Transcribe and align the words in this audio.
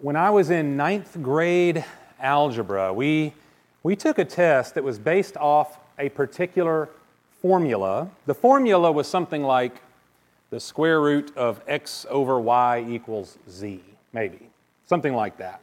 When 0.00 0.16
I 0.16 0.30
was 0.30 0.50
in 0.50 0.76
ninth 0.76 1.18
grade 1.22 1.84
algebra, 2.20 2.92
we, 2.92 3.34
we 3.82 3.96
took 3.96 4.18
a 4.18 4.24
test 4.24 4.74
that 4.74 4.84
was 4.84 4.98
based 4.98 5.36
off 5.36 5.78
a 5.98 6.08
particular 6.08 6.88
formula. 7.40 8.08
The 8.26 8.34
formula 8.34 8.90
was 8.90 9.06
something 9.06 9.42
like 9.42 9.80
the 10.50 10.60
square 10.60 11.00
root 11.00 11.36
of 11.36 11.60
x 11.66 12.06
over 12.08 12.38
y 12.40 12.84
equals 12.88 13.38
z, 13.50 13.80
maybe, 14.12 14.50
something 14.86 15.14
like 15.14 15.36
that. 15.38 15.60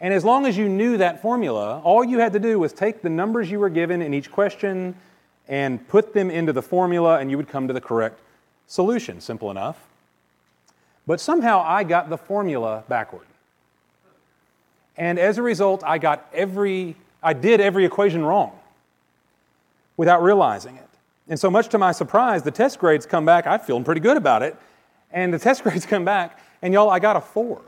And 0.00 0.14
as 0.14 0.24
long 0.24 0.46
as 0.46 0.56
you 0.56 0.68
knew 0.68 0.96
that 0.98 1.22
formula, 1.22 1.80
all 1.84 2.04
you 2.04 2.18
had 2.18 2.32
to 2.34 2.38
do 2.38 2.58
was 2.58 2.72
take 2.72 3.02
the 3.02 3.10
numbers 3.10 3.50
you 3.50 3.58
were 3.58 3.70
given 3.70 4.02
in 4.02 4.14
each 4.14 4.30
question 4.30 4.94
and 5.48 5.86
put 5.88 6.12
them 6.12 6.30
into 6.30 6.52
the 6.52 6.62
formula, 6.62 7.18
and 7.18 7.30
you 7.30 7.36
would 7.36 7.48
come 7.48 7.66
to 7.66 7.74
the 7.74 7.80
correct 7.80 8.20
solution. 8.66 9.20
Simple 9.20 9.50
enough. 9.50 9.88
But 11.06 11.20
somehow 11.20 11.64
I 11.66 11.84
got 11.84 12.10
the 12.10 12.18
formula 12.18 12.84
backward. 12.88 13.26
And 14.98 15.18
as 15.18 15.38
a 15.38 15.42
result, 15.42 15.82
I 15.84 15.96
got 15.96 16.28
every, 16.34 16.96
I 17.22 17.32
did 17.32 17.60
every 17.60 17.86
equation 17.86 18.24
wrong 18.24 18.52
without 19.96 20.22
realizing 20.22 20.76
it. 20.76 20.88
And 21.28 21.38
so 21.38 21.50
much 21.50 21.68
to 21.68 21.78
my 21.78 21.92
surprise, 21.92 22.42
the 22.42 22.50
test 22.50 22.78
grades 22.78 23.06
come 23.06 23.24
back, 23.24 23.46
I'm 23.46 23.60
feeling 23.60 23.84
pretty 23.84 24.00
good 24.00 24.16
about 24.16 24.42
it. 24.42 24.56
And 25.12 25.32
the 25.32 25.38
test 25.38 25.62
grades 25.64 25.86
come 25.86 26.04
back, 26.04 26.40
and 26.60 26.74
y'all, 26.74 26.90
I 26.90 26.98
got 26.98 27.16
a 27.16 27.20
four 27.20 27.62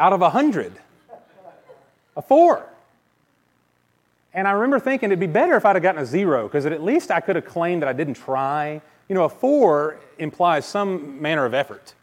out 0.00 0.14
of 0.14 0.22
a 0.22 0.30
hundred. 0.30 0.72
A 2.16 2.22
four. 2.22 2.66
And 4.32 4.48
I 4.48 4.52
remember 4.52 4.80
thinking 4.80 5.10
it'd 5.10 5.20
be 5.20 5.26
better 5.26 5.56
if 5.56 5.66
I'd 5.66 5.76
have 5.76 5.82
gotten 5.82 6.00
a 6.00 6.06
zero, 6.06 6.48
because 6.48 6.64
at 6.66 6.82
least 6.82 7.10
I 7.10 7.20
could 7.20 7.36
have 7.36 7.44
claimed 7.44 7.82
that 7.82 7.88
I 7.88 7.92
didn't 7.92 8.14
try. 8.14 8.80
You 9.08 9.14
know, 9.14 9.24
a 9.24 9.28
four 9.28 9.98
implies 10.18 10.64
some 10.64 11.20
manner 11.20 11.44
of 11.44 11.52
effort. 11.52 11.94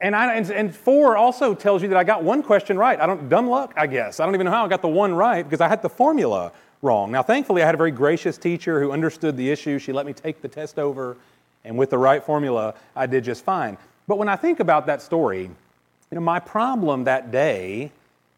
And, 0.00 0.14
I, 0.14 0.34
and, 0.34 0.50
and, 0.50 0.74
four 0.74 1.16
also 1.16 1.54
tells 1.54 1.82
you 1.82 1.88
that 1.88 1.96
I 1.96 2.04
got 2.04 2.22
one 2.22 2.42
question 2.42 2.76
right. 2.76 3.00
I 3.00 3.06
don't, 3.06 3.28
dumb 3.28 3.48
luck, 3.48 3.72
I 3.76 3.86
guess. 3.86 4.20
I 4.20 4.26
don't 4.26 4.34
even 4.34 4.44
know 4.44 4.50
how 4.50 4.64
I 4.64 4.68
got 4.68 4.82
the 4.82 4.88
one 4.88 5.14
right 5.14 5.42
because 5.42 5.60
I 5.60 5.68
had 5.68 5.82
the 5.82 5.88
formula 5.88 6.52
wrong. 6.82 7.10
Now, 7.10 7.22
thankfully, 7.22 7.62
I 7.62 7.66
had 7.66 7.74
a 7.74 7.78
very 7.78 7.90
gracious 7.90 8.36
teacher 8.36 8.80
who 8.80 8.92
understood 8.92 9.36
the 9.36 9.50
issue. 9.50 9.78
She 9.78 9.92
let 9.92 10.04
me 10.04 10.12
take 10.12 10.42
the 10.42 10.48
test 10.48 10.78
over, 10.78 11.16
and 11.64 11.78
with 11.78 11.90
the 11.90 11.98
right 11.98 12.22
formula, 12.22 12.74
I 12.94 13.06
did 13.06 13.24
just 13.24 13.44
fine. 13.44 13.78
But 14.06 14.18
when 14.18 14.28
I 14.28 14.36
think 14.36 14.60
about 14.60 14.86
that 14.86 15.00
story, 15.00 15.44
you 15.44 16.14
know, 16.14 16.20
my 16.20 16.38
problem 16.38 17.04
that 17.04 17.30
day 17.30 17.90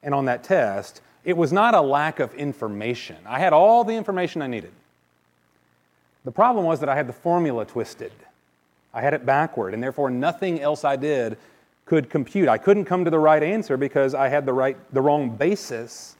and 0.03 0.15
on 0.15 0.27
that 0.27 0.45
test, 0.45 1.01
it 1.25 1.37
was 1.37 1.53
not 1.53 1.75
a 1.75 1.81
lack 1.81 2.21
of 2.21 2.33
information. 2.35 3.17
I 3.27 3.41
had 3.41 3.53
all 3.53 3.83
the 3.83 3.95
information 3.95 4.43
I 4.43 4.47
needed. 4.47 4.73
The 6.25 6.31
problem 6.31 6.65
was 6.65 6.81
that 6.81 6.89
I 6.89 6.95
had 6.95 7.09
the 7.09 7.13
formula 7.13 7.65
twisted. 7.65 8.13
I 8.95 9.01
had 9.01 9.13
it 9.13 9.27
backward, 9.27 9.75
and 9.75 9.83
therefore 9.83 10.11
nothing 10.11 10.61
else 10.61 10.85
I 10.85 10.97
did 10.97 11.37
could 11.87 12.11
compute. 12.11 12.49
I 12.49 12.59
couldn't 12.59 12.85
come 12.85 13.05
to 13.05 13.11
the 13.11 13.19
right 13.19 13.43
answer 13.43 13.77
because 13.77 14.15
I 14.15 14.29
had 14.29 14.45
the, 14.45 14.53
right, 14.53 14.77
the 14.93 15.01
wrong 15.01 15.31
basis. 15.31 16.17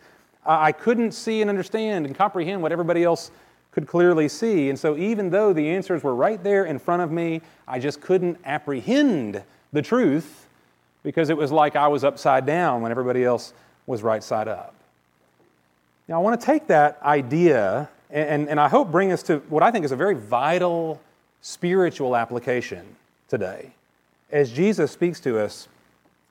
I 0.47 0.73
couldn't 0.73 1.13
see 1.13 1.41
and 1.41 1.51
understand 1.51 2.07
and 2.07 2.15
comprehend 2.15 2.63
what 2.63 2.73
everybody 2.73 3.03
else 3.03 3.31
could 3.73 3.87
clearly 3.87 4.29
see. 4.29 4.71
And 4.71 4.79
so, 4.79 4.97
even 4.97 5.29
though 5.29 5.53
the 5.53 5.69
answers 5.69 6.03
were 6.03 6.15
right 6.15 6.43
there 6.43 6.65
in 6.65 6.79
front 6.79 7.03
of 7.03 7.11
me, 7.11 7.43
I 7.69 7.79
just 7.79 8.01
couldn't 8.01 8.39
apprehend 8.45 9.43
the 9.73 9.83
truth 9.83 10.47
because 11.03 11.29
it 11.29 11.37
was 11.37 11.53
like 11.53 11.77
I 11.77 11.89
was 11.89 12.05
upside 12.05 12.47
down 12.47 12.81
when 12.81 12.91
everybody 12.91 13.25
else 13.25 13.53
was 13.87 14.03
right 14.03 14.23
side 14.23 14.49
up. 14.49 14.73
Now, 16.09 16.21
I 16.21 16.23
want 16.23 16.41
to 16.41 16.47
take 16.47 16.69
that 16.69 16.99
idea 17.03 17.89
and, 18.11 18.49
and 18.49 18.61
I 18.61 18.69
hope 18.69 18.93
bring 18.93 19.11
us 19.11 19.25
to 19.25 19.39
what 19.49 19.65
I 19.65 19.73
think 19.73 19.85
is 19.85 19.93
a 19.93 19.97
very 19.97 20.15
vital 20.15 21.01
spiritual 21.43 22.17
application 22.17 22.87
today 23.29 23.73
as 24.31 24.51
Jesus 24.51 24.91
speaks 24.91 25.21
to 25.21 25.39
us 25.39 25.69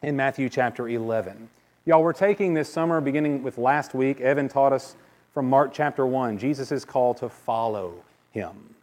in 0.02 0.16
Matthew 0.16 0.50
chapter 0.50 0.88
11. 0.88 1.50
Y'all, 1.86 2.04
we're 2.04 2.14
taking 2.14 2.54
this 2.54 2.72
summer, 2.72 3.00
beginning 3.00 3.42
with 3.42 3.58
last 3.58 3.94
week, 3.94 4.20
Evan 4.20 4.50
taught 4.50 4.74
us 4.74 4.96
from 5.34 5.50
Mark 5.50 5.74
chapter 5.74 6.06
1, 6.06 6.38
Jesus' 6.38 6.84
call 6.84 7.14
to 7.16 7.30
follow 7.30 7.94
him. 8.32 8.76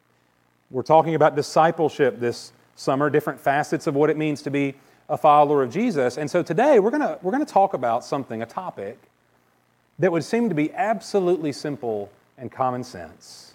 We're 0.71 0.83
talking 0.83 1.15
about 1.15 1.37
discipleship 1.37 2.21
this 2.21 2.53
summer, 2.77 3.11
different 3.11 3.39
facets 3.39 3.87
of 3.87 3.95
what 3.95 4.09
it 4.09 4.17
means 4.17 4.41
to 4.43 4.51
be 4.51 4.75
a 5.09 5.19
follower 5.19 5.63
of 5.63 5.71
Jesus. 5.71 6.17
And 6.17 6.31
so 6.31 6.43
today 6.43 6.79
we're 6.79 6.91
going 6.91 7.17
we're 7.21 7.39
to 7.39 7.45
talk 7.45 7.75
about 7.75 8.05
something, 8.05 8.41
a 8.41 8.47
topic 8.47 8.99
that 9.99 10.11
would 10.11 10.25
seem 10.25 10.49
to 10.49 10.55
be 10.55 10.73
absolutely 10.73 11.53
simple 11.53 12.11
and 12.39 12.51
common 12.51 12.83
sense 12.83 13.52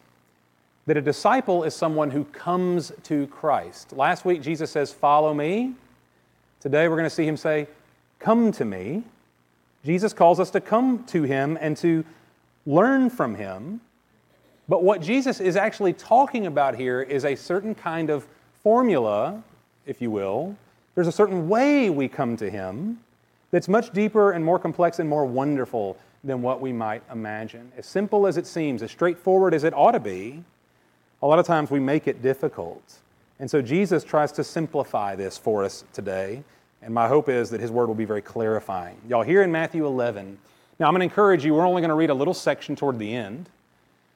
that 0.87 0.95
a 0.95 1.01
disciple 1.01 1.63
is 1.63 1.75
someone 1.75 2.09
who 2.09 2.23
comes 2.23 2.93
to 3.03 3.27
Christ. 3.27 3.91
Last 3.91 4.23
week, 4.23 4.41
Jesus 4.41 4.71
says, 4.71 4.91
Follow 4.91 5.33
me. 5.33 5.73
Today, 6.61 6.87
we're 6.87 6.95
going 6.95 7.03
to 7.03 7.09
see 7.09 7.27
him 7.27 7.37
say, 7.37 7.67
Come 8.19 8.51
to 8.53 8.65
me. 8.65 9.03
Jesus 9.85 10.13
calls 10.13 10.39
us 10.39 10.49
to 10.51 10.61
come 10.61 11.03
to 11.05 11.23
him 11.23 11.57
and 11.61 11.77
to 11.77 12.03
learn 12.65 13.09
from 13.09 13.35
him. 13.35 13.81
But 14.69 14.83
what 14.83 15.01
Jesus 15.01 15.39
is 15.39 15.55
actually 15.55 15.93
talking 15.93 16.47
about 16.47 16.75
here 16.75 17.01
is 17.01 17.25
a 17.25 17.35
certain 17.35 17.75
kind 17.75 18.09
of 18.09 18.25
formula, 18.63 19.43
if 19.85 20.01
you 20.01 20.09
will. 20.09 20.55
There's 20.95 21.07
a 21.07 21.11
certain 21.11 21.47
way 21.47 21.89
we 21.89 22.07
come 22.07 22.37
to 22.37 22.49
him 22.49 22.99
that's 23.51 23.67
much 23.67 23.91
deeper 23.91 24.31
and 24.31 24.43
more 24.43 24.57
complex 24.57 24.99
and 24.99 25.09
more 25.09 25.25
wonderful 25.25 25.97
than 26.23 26.41
what 26.41 26.59
we 26.59 26.73
might 26.73 27.03
imagine. 27.11 27.71
As 27.77 27.85
simple 27.85 28.25
as 28.25 28.37
it 28.37 28.47
seems, 28.47 28.81
as 28.81 28.91
straightforward 28.91 29.53
as 29.53 29.63
it 29.63 29.73
ought 29.73 29.91
to 29.91 29.99
be, 29.99 30.43
a 31.21 31.27
lot 31.27 31.39
of 31.39 31.45
times 31.45 31.71
we 31.71 31.79
make 31.79 32.07
it 32.07 32.21
difficult. 32.21 32.95
And 33.39 33.49
so 33.49 33.61
Jesus 33.61 34.03
tries 34.03 34.31
to 34.33 34.43
simplify 34.43 35.15
this 35.15 35.37
for 35.37 35.63
us 35.63 35.83
today. 35.93 36.43
And 36.81 36.93
my 36.93 37.07
hope 37.07 37.29
is 37.29 37.49
that 37.49 37.59
his 37.59 37.71
word 37.71 37.87
will 37.87 37.95
be 37.95 38.05
very 38.05 38.21
clarifying. 38.21 38.97
Y'all, 39.07 39.23
here 39.23 39.41
in 39.41 39.51
Matthew 39.51 39.85
11, 39.85 40.37
now 40.79 40.87
I'm 40.87 40.93
going 40.93 40.99
to 40.99 41.05
encourage 41.05 41.43
you, 41.43 41.53
we're 41.53 41.65
only 41.65 41.81
going 41.81 41.89
to 41.89 41.95
read 41.95 42.11
a 42.11 42.15
little 42.15 42.33
section 42.33 42.75
toward 42.75 42.99
the 42.99 43.15
end. 43.15 43.49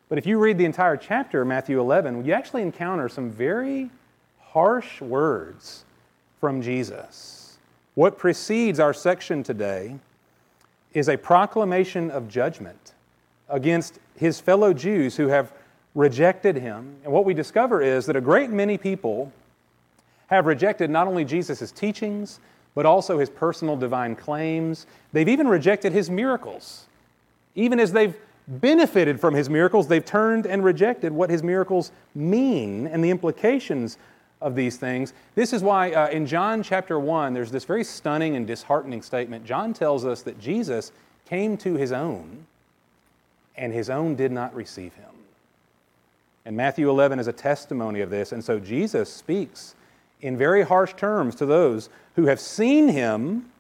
But 0.10 0.18
if 0.18 0.26
you 0.26 0.38
read 0.38 0.58
the 0.58 0.66
entire 0.66 0.98
chapter, 0.98 1.44
Matthew 1.46 1.80
11, 1.80 2.26
you 2.26 2.34
actually 2.34 2.62
encounter 2.62 3.10
some 3.10 3.32
very 3.32 3.90
harsh 4.40 5.02
words 5.02 5.86
from 6.40 6.62
Jesus. 6.62 7.58
What 7.96 8.18
precedes 8.18 8.80
our 8.80 8.94
section 8.94 9.42
today 9.44 9.96
is 10.94 11.08
a 11.08 11.18
proclamation 11.18 12.12
of 12.12 12.28
judgment 12.28 12.94
against 13.50 14.00
his 14.18 14.40
fellow 14.40 14.74
Jews 14.74 15.16
who 15.16 15.28
have 15.28 15.54
rejected 15.96 16.56
him. 16.56 16.96
And 17.04 17.12
what 17.12 17.26
we 17.26 17.34
discover 17.34 17.82
is 17.82 18.06
that 18.06 18.16
a 18.16 18.22
great 18.22 18.50
many 18.50 18.78
people 18.78 19.32
have 20.28 20.46
rejected 20.46 20.90
not 20.90 21.08
only 21.08 21.26
Jesus' 21.26 21.72
teachings, 21.72 22.40
but 22.74 22.86
also 22.86 23.20
his 23.20 23.30
personal 23.30 23.76
divine 23.76 24.16
claims. 24.16 24.88
They've 25.12 25.28
even 25.28 25.48
rejected 25.48 25.92
his 25.92 26.10
miracles. 26.10 26.86
Even 27.56 27.80
as 27.80 27.92
they've 27.92 28.16
benefited 28.48 29.20
from 29.20 29.34
his 29.34 29.50
miracles, 29.50 29.88
they've 29.88 30.06
turned 30.06 30.46
and 30.46 30.64
rejected 30.64 31.12
what 31.12 31.30
his 31.30 31.44
miracles 31.44 31.92
mean 32.16 32.88
and 32.88 33.04
the 33.04 33.10
implications 33.10 33.98
of 34.42 34.56
these 34.56 34.78
things. 34.78 35.14
This 35.36 35.54
is 35.54 35.62
why 35.62 35.92
uh, 35.92 36.10
in 36.10 36.26
John 36.26 36.64
chapter 36.64 37.00
1, 37.00 37.34
there's 37.34 37.52
this 37.52 37.66
very 37.66 37.84
stunning 37.84 38.36
and 38.36 38.48
disheartening 38.48 39.02
statement. 39.02 39.46
John 39.46 39.74
tells 39.74 40.06
us 40.06 40.24
that 40.24 40.40
Jesus 40.40 40.92
came 41.26 41.58
to 41.58 41.76
his 41.76 41.92
own, 41.92 42.48
and 43.56 43.72
his 43.72 43.90
own 43.90 44.16
did 44.16 44.32
not 44.32 44.56
receive 44.56 44.94
him. 44.96 45.12
And 46.46 46.58
Matthew 46.58 46.90
11 46.90 47.20
is 47.20 47.28
a 47.28 47.34
testimony 47.34 48.02
of 48.02 48.10
this. 48.10 48.32
And 48.32 48.44
so 48.44 48.60
Jesus 48.60 49.12
speaks 49.12 49.76
in 50.22 50.38
very 50.38 50.64
harsh 50.64 50.94
terms 50.94 51.36
to 51.36 51.46
those 51.46 51.90
who 52.16 52.26
have 52.26 52.40
seen 52.40 52.88
him 52.88 53.52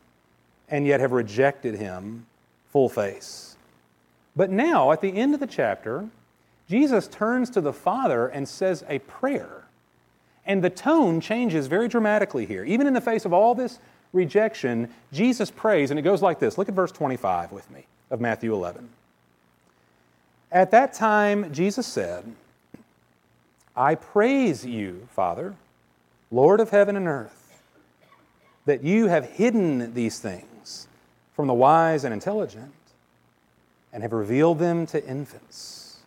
and 0.69 0.88
yet 0.88 1.00
have 1.00 1.12
rejected 1.12 1.75
him 1.75 2.25
full 2.72 2.90
face. 2.90 3.58
But 4.36 4.50
now, 4.50 4.92
at 4.92 5.02
the 5.02 5.14
end 5.14 5.34
of 5.34 5.40
the 5.40 5.47
chapter, 5.47 6.08
Jesus 6.69 7.08
turns 7.08 7.50
to 7.52 7.62
the 7.62 7.74
Father 7.74 8.28
and 8.28 8.47
says 8.47 8.84
a 8.88 9.00
prayer. 9.00 9.66
And 10.46 10.63
the 10.63 10.69
tone 10.69 11.19
changes 11.19 11.68
very 11.68 11.88
dramatically 11.88 12.46
here. 12.46 12.63
Even 12.63 12.88
in 12.88 12.94
the 12.94 13.01
face 13.01 13.25
of 13.25 13.33
all 13.33 13.54
this 13.54 13.80
rejection, 14.13 14.89
Jesus 15.12 15.51
prays, 15.51 15.92
and 15.92 16.00
it 16.00 16.04
goes 16.04 16.22
like 16.22 16.39
this. 16.39 16.57
Look 16.57 16.69
at 16.69 16.75
verse 16.75 16.92
25 16.92 17.51
with 17.51 17.69
me 17.69 17.86
of 18.10 18.22
Matthew 18.22 18.54
11. 18.54 18.89
At 20.51 20.72
that 20.72 20.94
time, 20.94 21.54
Jesus 21.54 21.86
said, 21.86 22.24
I 23.75 23.95
praise 23.95 24.65
you, 24.65 25.07
Father, 25.12 25.56
Lord 26.29 26.59
of 26.59 26.71
heaven 26.71 26.95
and 26.95 27.07
earth, 27.07 27.62
that 28.65 28.83
you 28.83 29.07
have 29.07 29.25
hidden 29.25 29.94
these 29.94 30.19
things 30.19 30.88
from 31.33 31.47
the 31.47 31.53
wise 31.53 32.03
and 32.03 32.13
intelligent 32.13 32.73
and 33.94 34.03
have 34.03 34.12
revealed 34.13 34.59
them 34.59 34.85
to 34.88 35.06
infants. 35.06 36.00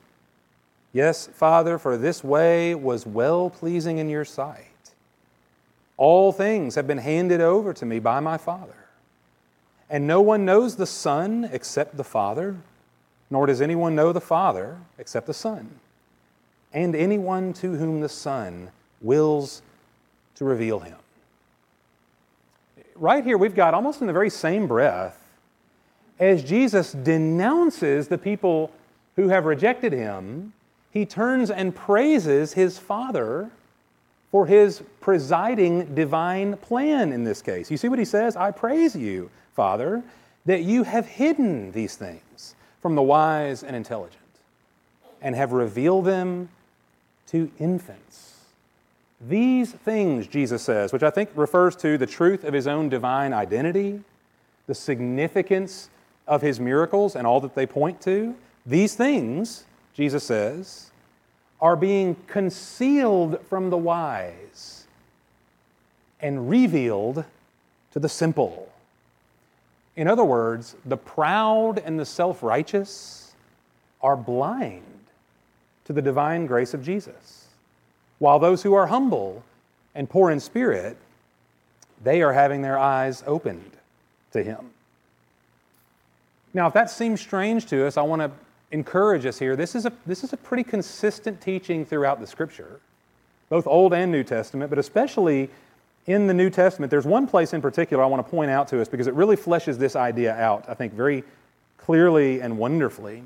Yes, 0.92 1.26
Father, 1.26 1.78
for 1.78 1.96
this 1.96 2.22
way 2.22 2.74
was 2.74 3.06
well 3.06 3.50
pleasing 3.50 3.98
in 3.98 4.08
your 4.08 4.24
sight. 4.24 4.66
All 5.96 6.32
things 6.32 6.74
have 6.74 6.86
been 6.86 6.98
handed 6.98 7.40
over 7.40 7.72
to 7.72 7.86
me 7.86 7.98
by 7.98 8.20
my 8.20 8.36
Father. 8.36 8.76
And 9.90 10.06
no 10.06 10.20
one 10.20 10.44
knows 10.44 10.76
the 10.76 10.86
Son 10.86 11.48
except 11.52 11.96
the 11.96 12.04
Father, 12.04 12.56
nor 13.30 13.46
does 13.46 13.60
anyone 13.60 13.94
know 13.94 14.12
the 14.12 14.20
Father 14.20 14.78
except 14.98 15.26
the 15.26 15.34
Son 15.34 15.80
and 16.74 16.94
anyone 16.94 17.54
to 17.54 17.76
whom 17.76 18.00
the 18.00 18.08
Son 18.08 18.68
wills 19.00 19.62
to 20.34 20.44
reveal 20.44 20.80
him. 20.80 20.96
right 22.96 23.24
here, 23.24 23.38
we've 23.38 23.54
got 23.54 23.72
almost 23.72 24.00
in 24.00 24.06
the 24.06 24.12
very 24.12 24.30
same 24.30 24.66
breath 24.66 25.24
as 26.18 26.44
Jesus 26.44 26.92
denounces 26.92 28.08
the 28.08 28.18
people 28.18 28.70
who 29.16 29.28
have 29.28 29.46
rejected 29.46 29.92
him, 29.92 30.52
he 30.92 31.04
turns 31.04 31.50
and 31.50 31.74
praises 31.74 32.52
his 32.52 32.78
Father 32.78 33.50
for 34.30 34.46
his 34.46 34.82
presiding 35.00 35.94
divine 35.94 36.56
plan 36.56 37.12
in 37.12 37.24
this 37.24 37.42
case. 37.42 37.70
You 37.70 37.76
see 37.76 37.88
what 37.88 37.98
he 37.98 38.04
says? 38.04 38.36
I 38.36 38.50
praise 38.50 38.94
you, 38.94 39.30
Father, 39.54 40.02
that 40.46 40.62
you 40.62 40.82
have 40.82 41.06
hidden 41.06 41.72
these 41.72 41.96
things 41.96 42.54
from 42.80 42.94
the 42.94 43.02
wise 43.02 43.62
and 43.62 43.74
intelligent 43.74 44.20
and 45.22 45.34
have 45.34 45.52
revealed 45.52 46.04
them 46.04 46.48
to 47.34 47.50
infants. 47.58 48.44
These 49.20 49.72
things, 49.72 50.28
Jesus 50.28 50.62
says, 50.62 50.92
which 50.92 51.02
I 51.02 51.10
think 51.10 51.30
refers 51.34 51.74
to 51.76 51.98
the 51.98 52.06
truth 52.06 52.44
of 52.44 52.54
his 52.54 52.68
own 52.68 52.88
divine 52.88 53.32
identity, 53.32 54.00
the 54.68 54.74
significance 54.74 55.90
of 56.28 56.42
his 56.42 56.60
miracles 56.60 57.16
and 57.16 57.26
all 57.26 57.40
that 57.40 57.56
they 57.56 57.66
point 57.66 58.00
to, 58.02 58.36
these 58.64 58.94
things, 58.94 59.64
Jesus 59.94 60.22
says, 60.22 60.92
are 61.60 61.74
being 61.74 62.14
concealed 62.28 63.44
from 63.48 63.68
the 63.68 63.78
wise 63.78 64.86
and 66.20 66.48
revealed 66.48 67.24
to 67.90 67.98
the 67.98 68.08
simple. 68.08 68.72
In 69.96 70.06
other 70.06 70.24
words, 70.24 70.76
the 70.86 70.96
proud 70.96 71.80
and 71.80 71.98
the 71.98 72.06
self 72.06 72.44
righteous 72.44 73.34
are 74.00 74.16
blind 74.16 74.93
to 75.84 75.92
the 75.92 76.02
divine 76.02 76.46
grace 76.46 76.74
of 76.74 76.82
Jesus, 76.82 77.46
while 78.18 78.38
those 78.38 78.62
who 78.62 78.74
are 78.74 78.86
humble 78.86 79.42
and 79.94 80.08
poor 80.08 80.30
in 80.30 80.40
spirit, 80.40 80.96
they 82.02 82.22
are 82.22 82.32
having 82.32 82.62
their 82.62 82.78
eyes 82.78 83.22
opened 83.26 83.72
to 84.32 84.42
Him. 84.42 84.70
Now, 86.52 86.68
if 86.68 86.74
that 86.74 86.90
seems 86.90 87.20
strange 87.20 87.66
to 87.66 87.86
us, 87.86 87.96
I 87.96 88.02
want 88.02 88.22
to 88.22 88.30
encourage 88.70 89.26
us 89.26 89.38
here. 89.38 89.56
This 89.56 89.74
is, 89.74 89.86
a, 89.86 89.92
this 90.06 90.24
is 90.24 90.32
a 90.32 90.36
pretty 90.36 90.64
consistent 90.64 91.40
teaching 91.40 91.84
throughout 91.84 92.20
the 92.20 92.26
Scripture, 92.26 92.80
both 93.48 93.66
Old 93.66 93.92
and 93.92 94.10
New 94.10 94.24
Testament, 94.24 94.70
but 94.70 94.78
especially 94.78 95.50
in 96.06 96.26
the 96.26 96.34
New 96.34 96.50
Testament. 96.50 96.90
There's 96.90 97.06
one 97.06 97.26
place 97.26 97.52
in 97.54 97.62
particular 97.62 98.02
I 98.02 98.06
want 98.06 98.24
to 98.24 98.30
point 98.30 98.50
out 98.50 98.68
to 98.68 98.80
us 98.80 98.88
because 98.88 99.06
it 99.06 99.14
really 99.14 99.36
fleshes 99.36 99.78
this 99.78 99.96
idea 99.96 100.34
out, 100.34 100.64
I 100.68 100.74
think, 100.74 100.92
very 100.92 101.24
clearly 101.78 102.40
and 102.40 102.58
wonderfully. 102.58 103.22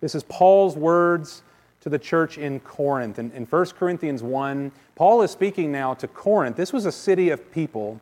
This 0.00 0.14
is 0.14 0.22
Paul's 0.24 0.76
words 0.76 1.42
to 1.82 1.88
the 1.88 1.98
church 1.98 2.38
in 2.38 2.60
Corinth. 2.60 3.18
In, 3.18 3.30
in 3.32 3.44
1 3.44 3.66
Corinthians 3.78 4.22
1, 4.22 4.72
Paul 4.94 5.22
is 5.22 5.30
speaking 5.30 5.72
now 5.72 5.94
to 5.94 6.08
Corinth. 6.08 6.56
This 6.56 6.72
was 6.72 6.86
a 6.86 6.92
city 6.92 7.30
of 7.30 7.52
people 7.52 8.00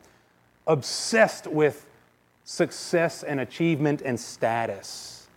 obsessed 0.67 1.47
with 1.47 1.87
success 2.43 3.23
and 3.23 3.39
achievement 3.39 4.01
and 4.03 4.19
status. 4.19 5.27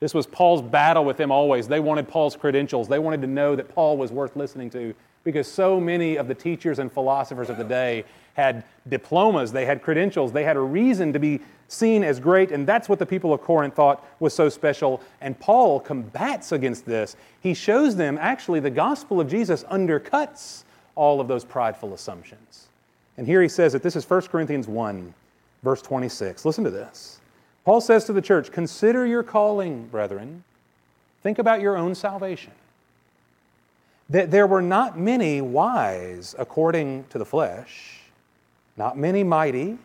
This 0.00 0.14
was 0.14 0.26
Paul's 0.26 0.62
battle 0.62 1.04
with 1.04 1.16
them 1.16 1.30
always. 1.30 1.68
They 1.68 1.78
wanted 1.78 2.08
Paul's 2.08 2.34
credentials. 2.34 2.88
They 2.88 2.98
wanted 2.98 3.20
to 3.22 3.28
know 3.28 3.54
that 3.54 3.68
Paul 3.68 3.96
was 3.96 4.10
worth 4.10 4.34
listening 4.34 4.68
to 4.70 4.94
because 5.24 5.46
so 5.46 5.80
many 5.80 6.16
of 6.16 6.28
the 6.28 6.34
teachers 6.34 6.78
and 6.78 6.90
philosophers 6.90 7.50
of 7.50 7.56
the 7.56 7.64
day 7.64 8.04
had 8.34 8.64
diplomas, 8.88 9.52
they 9.52 9.66
had 9.66 9.82
credentials, 9.82 10.32
they 10.32 10.44
had 10.44 10.56
a 10.56 10.60
reason 10.60 11.12
to 11.12 11.18
be 11.18 11.40
seen 11.68 12.02
as 12.04 12.20
great, 12.20 12.50
and 12.50 12.66
that's 12.66 12.88
what 12.88 12.98
the 12.98 13.06
people 13.06 13.32
of 13.32 13.40
Corinth 13.40 13.74
thought 13.74 14.04
was 14.20 14.34
so 14.34 14.48
special. 14.48 15.00
And 15.20 15.38
Paul 15.38 15.80
combats 15.80 16.52
against 16.52 16.84
this. 16.84 17.16
He 17.40 17.54
shows 17.54 17.96
them 17.96 18.18
actually 18.20 18.60
the 18.60 18.70
gospel 18.70 19.20
of 19.20 19.28
Jesus 19.28 19.64
undercuts 19.64 20.64
all 20.94 21.20
of 21.20 21.28
those 21.28 21.44
prideful 21.44 21.94
assumptions. 21.94 22.68
And 23.16 23.26
here 23.26 23.42
he 23.42 23.48
says 23.48 23.72
that 23.72 23.82
this 23.82 23.96
is 23.96 24.08
1 24.08 24.22
Corinthians 24.22 24.68
1 24.68 25.14
verse 25.62 25.82
26. 25.82 26.44
Listen 26.44 26.64
to 26.64 26.70
this. 26.70 27.20
Paul 27.64 27.80
says 27.80 28.04
to 28.06 28.12
the 28.12 28.22
church, 28.22 28.50
Consider 28.50 29.06
your 29.06 29.22
calling, 29.22 29.86
brethren. 29.86 30.44
Think 31.22 31.38
about 31.38 31.60
your 31.60 31.76
own 31.76 31.94
salvation. 31.94 32.52
That 34.12 34.30
there 34.30 34.46
were 34.46 34.62
not 34.62 34.98
many 34.98 35.40
wise 35.40 36.34
according 36.38 37.04
to 37.10 37.18
the 37.18 37.24
flesh, 37.24 38.00
not 38.76 38.96
many 38.96 39.24
mighty, 39.24 39.78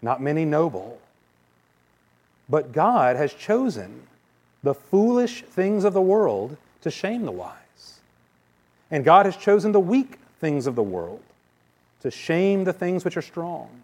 not 0.00 0.22
many 0.22 0.44
noble. 0.44 1.00
But 2.48 2.72
God 2.72 3.16
has 3.16 3.34
chosen 3.34 4.02
the 4.62 4.74
foolish 4.74 5.42
things 5.42 5.84
of 5.84 5.92
the 5.92 6.00
world 6.00 6.56
to 6.82 6.90
shame 6.90 7.24
the 7.24 7.32
wise. 7.32 8.00
And 8.90 9.04
God 9.04 9.26
has 9.26 9.36
chosen 9.36 9.72
the 9.72 9.80
weak 9.80 10.18
things 10.40 10.66
of 10.66 10.76
the 10.76 10.82
world 10.82 11.22
to 12.02 12.10
shame 12.10 12.62
the 12.64 12.72
things 12.72 13.04
which 13.04 13.16
are 13.16 13.22
strong 13.22 13.82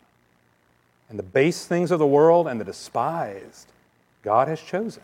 and 1.09 1.19
the 1.19 1.25
base 1.25 1.67
things 1.67 1.91
of 1.91 1.99
the 1.99 2.07
world 2.07 2.47
and 2.47 2.61
the 2.61 2.65
despised, 2.65 3.73
God 4.23 4.49
has 4.49 4.61
chosen 4.61 5.03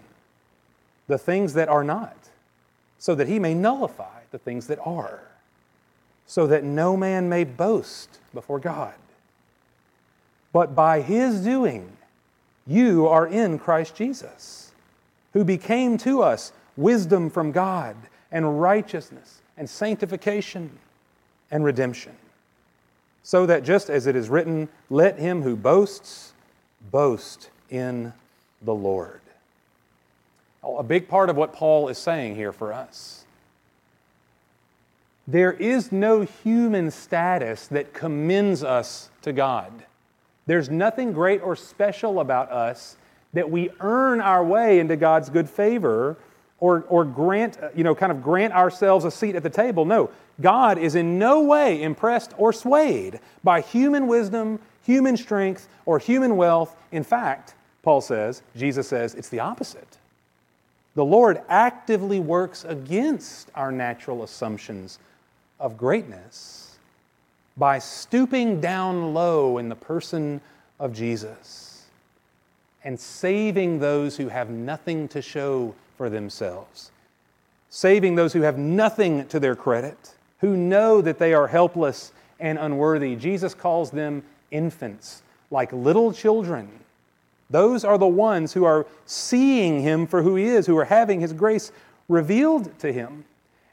the 1.07 1.19
things 1.19 1.55
that 1.55 1.69
are 1.69 1.85
not, 1.85 2.17
so 3.03 3.17
that 3.17 3.27
he 3.27 3.41
may 3.41 3.53
nullify 3.53 4.21
the 4.31 4.39
things 4.39 4.69
that 4.69 4.79
are, 4.79 5.23
so 6.25 6.47
that 6.47 6.63
no 6.63 6.97
man 6.97 7.29
may 7.29 7.43
boast 7.43 8.21
before 8.33 8.61
God. 8.61 8.95
But 10.53 10.77
by 10.77 11.01
his 11.01 11.41
doing, 11.41 11.97
you 12.65 13.09
are 13.09 13.27
in 13.27 13.59
Christ 13.59 13.97
Jesus, 13.97 14.71
who 15.33 15.43
became 15.43 15.99
to 15.99 16.23
us 16.23 16.53
wisdom 16.77 17.29
from 17.29 17.51
God 17.51 17.97
and 18.31 18.61
righteousness 18.61 19.41
and 19.57 19.69
sanctification 19.69 20.71
and 21.51 21.65
redemption 21.65 22.15
so 23.25 23.47
that 23.47 23.65
just 23.65 23.91
as 23.91 24.07
it 24.07 24.15
is 24.15 24.29
written, 24.29 24.69
let 24.91 25.19
him 25.19 25.43
who 25.43 25.57
boasts 25.57 26.35
boast 26.93 27.51
in 27.69 28.13
the 28.63 28.75
Lord. 28.75 29.22
Oh, 30.63 30.77
a 30.79 30.83
big 30.83 31.09
part 31.09 31.29
of 31.29 31.37
what 31.37 31.53
Paul 31.53 31.89
is 31.89 31.99
saying 31.99 32.37
here 32.37 32.53
for 32.53 32.73
us. 32.73 33.25
There 35.27 35.53
is 35.53 35.93
no 35.93 36.23
human 36.23 36.91
status 36.91 37.67
that 37.69 37.95
commends 37.95 38.65
us 38.65 39.11
to 39.23 39.33
God. 39.33 39.73
There's 40.47 40.69
nothing 40.69 41.13
great 41.13 41.43
or 41.43 41.55
special 41.55 42.21
about 42.21 42.51
us 42.51 42.97
that 43.33 43.51
we 43.51 43.71
earn 43.81 44.21
our 44.21 44.45
way 44.45 44.81
into 44.81 44.97
God's 44.97 45.31
good 45.31 45.49
favor 45.49 46.17
or, 46.59 46.85
or 46.89 47.05
grant, 47.05 47.59
you 47.75 47.85
know, 47.85 47.95
kind 47.95 48.13
of 48.13 48.23
grant 48.23 48.53
ourselves 48.53 49.05
a 49.05 49.11
seat 49.11 49.37
at 49.37 49.43
the 49.43 49.51
table. 49.51 49.85
No, 49.85 50.11
God 50.41 50.79
is 50.79 50.95
in 50.95 51.19
no 51.19 51.43
way 51.43 51.83
impressed 51.83 52.33
or 52.37 52.53
swayed 52.53 53.21
by 53.43 53.61
human 53.61 54.07
wisdom, 54.07 54.59
human 54.83 55.17
strength, 55.17 55.69
or 55.87 55.99
human 55.99 56.37
wealth. 56.37 56.77
In 56.91 57.05
fact, 57.05 57.55
Paul 57.83 58.01
says, 58.01 58.43
Jesus 58.57 58.89
says, 58.89 59.15
it's 59.15 59.29
the 59.29 59.41
opposite. 59.41 59.99
The 60.95 61.05
Lord 61.05 61.41
actively 61.49 62.21
works 62.21 62.65
against 62.65 63.51
our 63.55 63.73
natural 63.73 64.23
assumptions 64.23 64.99
of 65.59 65.77
greatness 65.77 66.77
by 67.57 67.79
stooping 67.79 68.61
down 68.61 69.15
low 69.15 69.59
in 69.59 69.69
the 69.69 69.77
person 69.77 70.41
of 70.79 70.93
Jesus 70.93 71.87
and 72.85 72.99
saving 72.99 73.79
those 73.79 74.17
who 74.17 74.29
have 74.29 74.51
nothing 74.51 75.09
to 75.09 75.23
show 75.23 75.75
for 75.97 76.11
themselves, 76.11 76.91
saving 77.71 78.15
those 78.17 78.33
who 78.33 78.43
have 78.43 78.59
nothing 78.59 79.27
to 79.29 79.39
their 79.39 79.55
credit, 79.55 80.15
who 80.41 80.57
know 80.57 81.01
that 81.01 81.19
they 81.19 81.33
are 81.33 81.47
helpless 81.47 82.13
and 82.41 82.59
unworthy. 82.59 83.15
Jesus 83.17 83.55
calls 83.55 83.91
them 83.91 84.23
infants, 84.51 85.23
like 85.51 85.73
little 85.73 86.13
children. 86.13 86.69
Those 87.53 87.85
are 87.85 87.99
the 87.99 88.09
ones 88.09 88.55
who 88.55 88.65
are 88.65 88.87
seeing 89.05 89.83
him 89.83 90.07
for 90.07 90.23
who 90.23 90.37
he 90.37 90.47
is, 90.47 90.67
who 90.67 90.77
are 90.79 90.87
having 90.87 91.21
his 91.21 91.35
grace 91.35 91.71
revealed 92.09 92.79
to 92.81 92.93
him. 92.93 93.27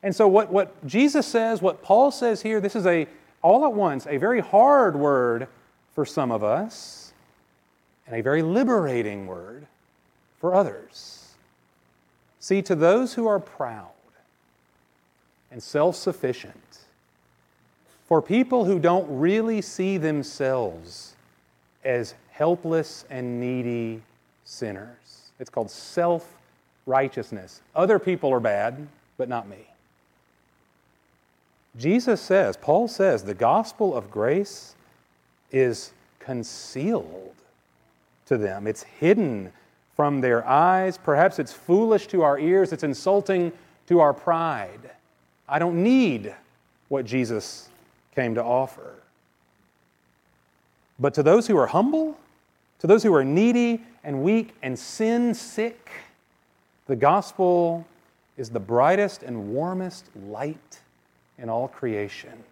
And 0.03 0.13
so, 0.15 0.27
what, 0.27 0.51
what 0.51 0.85
Jesus 0.85 1.25
says, 1.25 1.61
what 1.61 1.81
Paul 1.81 2.11
says 2.11 2.41
here, 2.41 2.59
this 2.59 2.75
is 2.75 2.85
a, 2.85 3.07
all 3.41 3.65
at 3.65 3.73
once, 3.73 4.05
a 4.05 4.17
very 4.17 4.41
hard 4.41 4.97
word 4.97 5.47
for 5.95 6.05
some 6.05 6.29
of 6.29 6.43
us, 6.43 7.13
and 8.05 8.15
a 8.15 8.21
very 8.21 8.41
liberating 8.41 9.27
word 9.27 9.65
for 10.39 10.53
others. 10.53 11.35
See, 12.39 12.61
to 12.63 12.75
those 12.75 13.13
who 13.13 13.27
are 13.27 13.39
proud 13.39 13.87
and 15.51 15.63
self 15.63 15.95
sufficient, 15.95 16.79
for 18.07 18.21
people 18.21 18.65
who 18.65 18.77
don't 18.79 19.07
really 19.09 19.61
see 19.61 19.97
themselves 19.97 21.15
as 21.83 22.15
helpless 22.39 23.03
and 23.09 23.37
needy 23.37 24.01
sinners, 24.45 25.31
it's 25.41 25.49
called 25.49 25.69
self 25.69 26.35
righteousness. 26.85 27.61
Other 27.75 27.99
people 27.99 28.31
are 28.31 28.39
bad, 28.39 28.87
but 29.17 29.27
not 29.27 29.49
me. 29.49 29.67
Jesus 31.77 32.21
says, 32.21 32.55
Paul 32.55 32.87
says, 32.87 33.23
the 33.23 33.33
gospel 33.33 33.93
of 33.95 34.09
grace 34.09 34.75
is 35.51 35.91
concealed 36.19 37.35
to 38.25 38.37
them, 38.37 38.67
it's 38.67 38.83
hidden 38.83 39.51
from 39.97 40.21
their 40.21 40.47
eyes. 40.47 40.97
Perhaps 40.97 41.39
it's 41.39 41.51
foolish 41.51 42.07
to 42.07 42.21
our 42.23 42.39
ears, 42.39 42.71
it's 42.71 42.83
insulting 42.83 43.51
to 43.87 43.99
our 43.99 44.13
pride. 44.13 44.91
I 45.49 45.59
don't 45.59 45.83
need 45.83 46.33
what 46.87 47.03
Jesus 47.05 47.67
came 48.15 48.33
to 48.35 48.43
offer. 48.43 48.93
But 50.99 51.13
to 51.15 51.23
those 51.23 51.47
who 51.47 51.57
are 51.57 51.67
humble, 51.67 52.17
to 52.79 52.87
those 52.87 53.03
who 53.03 53.13
are 53.13 53.23
needy 53.23 53.81
and 54.03 54.23
weak 54.23 54.55
and 54.61 54.77
sin 54.77 55.33
sick, 55.33 55.91
the 56.87 56.95
gospel 56.95 57.85
is 58.37 58.49
the 58.49 58.59
brightest 58.59 59.21
and 59.21 59.53
warmest 59.53 60.05
light 60.27 60.79
in 61.37 61.49
all 61.49 61.67
creation. 61.67 62.43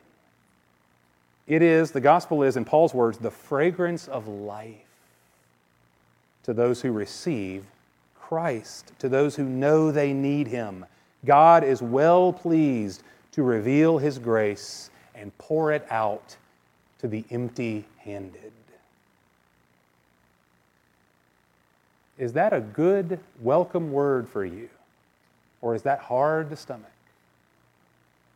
It 1.47 1.61
is, 1.61 1.91
the 1.91 2.01
gospel 2.01 2.43
is, 2.43 2.57
in 2.57 2.65
Paul's 2.65 2.93
words, 2.93 3.17
the 3.17 3.31
fragrance 3.31 4.07
of 4.07 4.27
life 4.27 4.75
to 6.43 6.53
those 6.53 6.81
who 6.81 6.91
receive 6.91 7.65
Christ, 8.19 8.91
to 8.99 9.07
those 9.07 9.35
who 9.37 9.43
know 9.43 9.91
they 9.91 10.11
need 10.11 10.47
Him. 10.47 10.85
God 11.23 11.63
is 11.63 11.81
well 11.81 12.33
pleased 12.33 13.03
to 13.31 13.43
reveal 13.43 13.97
His 13.97 14.19
grace 14.19 14.89
and 15.15 15.35
pour 15.37 15.71
it 15.71 15.87
out 15.89 16.35
to 16.99 17.07
the 17.07 17.23
empty 17.31 17.85
handed. 17.97 18.51
Is 22.17 22.33
that 22.33 22.53
a 22.53 22.61
good, 22.61 23.19
welcome 23.41 23.91
word 23.91 24.27
for 24.27 24.43
you? 24.43 24.69
Or 25.61 25.75
is 25.75 25.83
that 25.83 25.99
hard 25.99 26.49
to 26.49 26.55
stomach? 26.55 26.91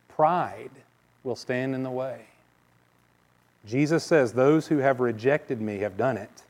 Pride 0.08 0.70
will 1.24 1.36
stand 1.36 1.74
in 1.74 1.82
the 1.82 1.90
way. 1.90 2.20
Jesus 3.66 4.04
says, 4.04 4.32
Those 4.32 4.66
who 4.66 4.78
have 4.78 5.00
rejected 5.00 5.60
me 5.60 5.78
have 5.78 5.96
done 5.96 6.16
it 6.16 6.42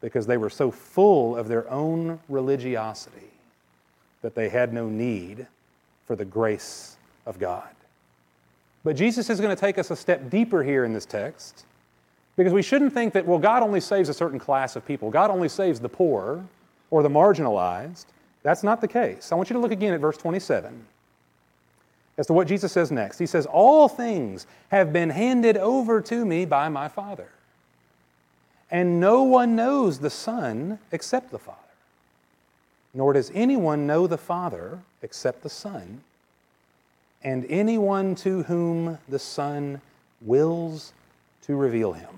because 0.00 0.26
they 0.26 0.36
were 0.36 0.50
so 0.50 0.70
full 0.70 1.36
of 1.36 1.48
their 1.48 1.70
own 1.70 2.20
religiosity 2.28 3.30
that 4.22 4.34
they 4.34 4.48
had 4.48 4.72
no 4.72 4.88
need 4.88 5.46
for 6.06 6.16
the 6.16 6.24
grace 6.24 6.96
of 7.26 7.38
God. 7.38 7.68
But 8.84 8.96
Jesus 8.96 9.30
is 9.30 9.40
going 9.40 9.54
to 9.54 9.60
take 9.60 9.78
us 9.78 9.90
a 9.90 9.96
step 9.96 10.28
deeper 10.28 10.62
here 10.62 10.84
in 10.84 10.92
this 10.92 11.06
text 11.06 11.64
because 12.36 12.52
we 12.52 12.62
shouldn't 12.62 12.92
think 12.92 13.12
that, 13.12 13.26
well, 13.26 13.38
God 13.38 13.62
only 13.62 13.80
saves 13.80 14.08
a 14.08 14.14
certain 14.14 14.38
class 14.38 14.76
of 14.76 14.86
people. 14.86 15.10
God 15.10 15.30
only 15.30 15.48
saves 15.48 15.80
the 15.80 15.88
poor 15.88 16.44
or 16.90 17.02
the 17.02 17.08
marginalized. 17.08 18.06
That's 18.42 18.62
not 18.62 18.80
the 18.80 18.88
case. 18.88 19.30
I 19.30 19.36
want 19.36 19.50
you 19.50 19.54
to 19.54 19.60
look 19.60 19.72
again 19.72 19.94
at 19.94 20.00
verse 20.00 20.16
27 20.16 20.86
as 22.16 22.26
to 22.26 22.32
what 22.32 22.46
Jesus 22.46 22.72
says 22.72 22.92
next. 22.92 23.18
He 23.18 23.26
says, 23.26 23.46
All 23.46 23.88
things 23.88 24.46
have 24.70 24.92
been 24.92 25.10
handed 25.10 25.56
over 25.56 26.00
to 26.02 26.24
me 26.24 26.44
by 26.44 26.68
my 26.68 26.88
Father. 26.88 27.28
And 28.70 29.00
no 29.00 29.22
one 29.22 29.54
knows 29.56 29.98
the 29.98 30.10
Son 30.10 30.78
except 30.90 31.30
the 31.30 31.38
Father, 31.38 31.58
nor 32.92 33.12
does 33.12 33.30
anyone 33.34 33.86
know 33.86 34.06
the 34.06 34.18
Father 34.18 34.80
except 35.02 35.42
the 35.42 35.50
Son, 35.50 36.02
and 37.22 37.46
anyone 37.48 38.14
to 38.16 38.42
whom 38.44 38.98
the 39.08 39.18
Son 39.18 39.80
wills 40.20 40.92
to 41.46 41.56
reveal 41.56 41.92
him. 41.92 42.08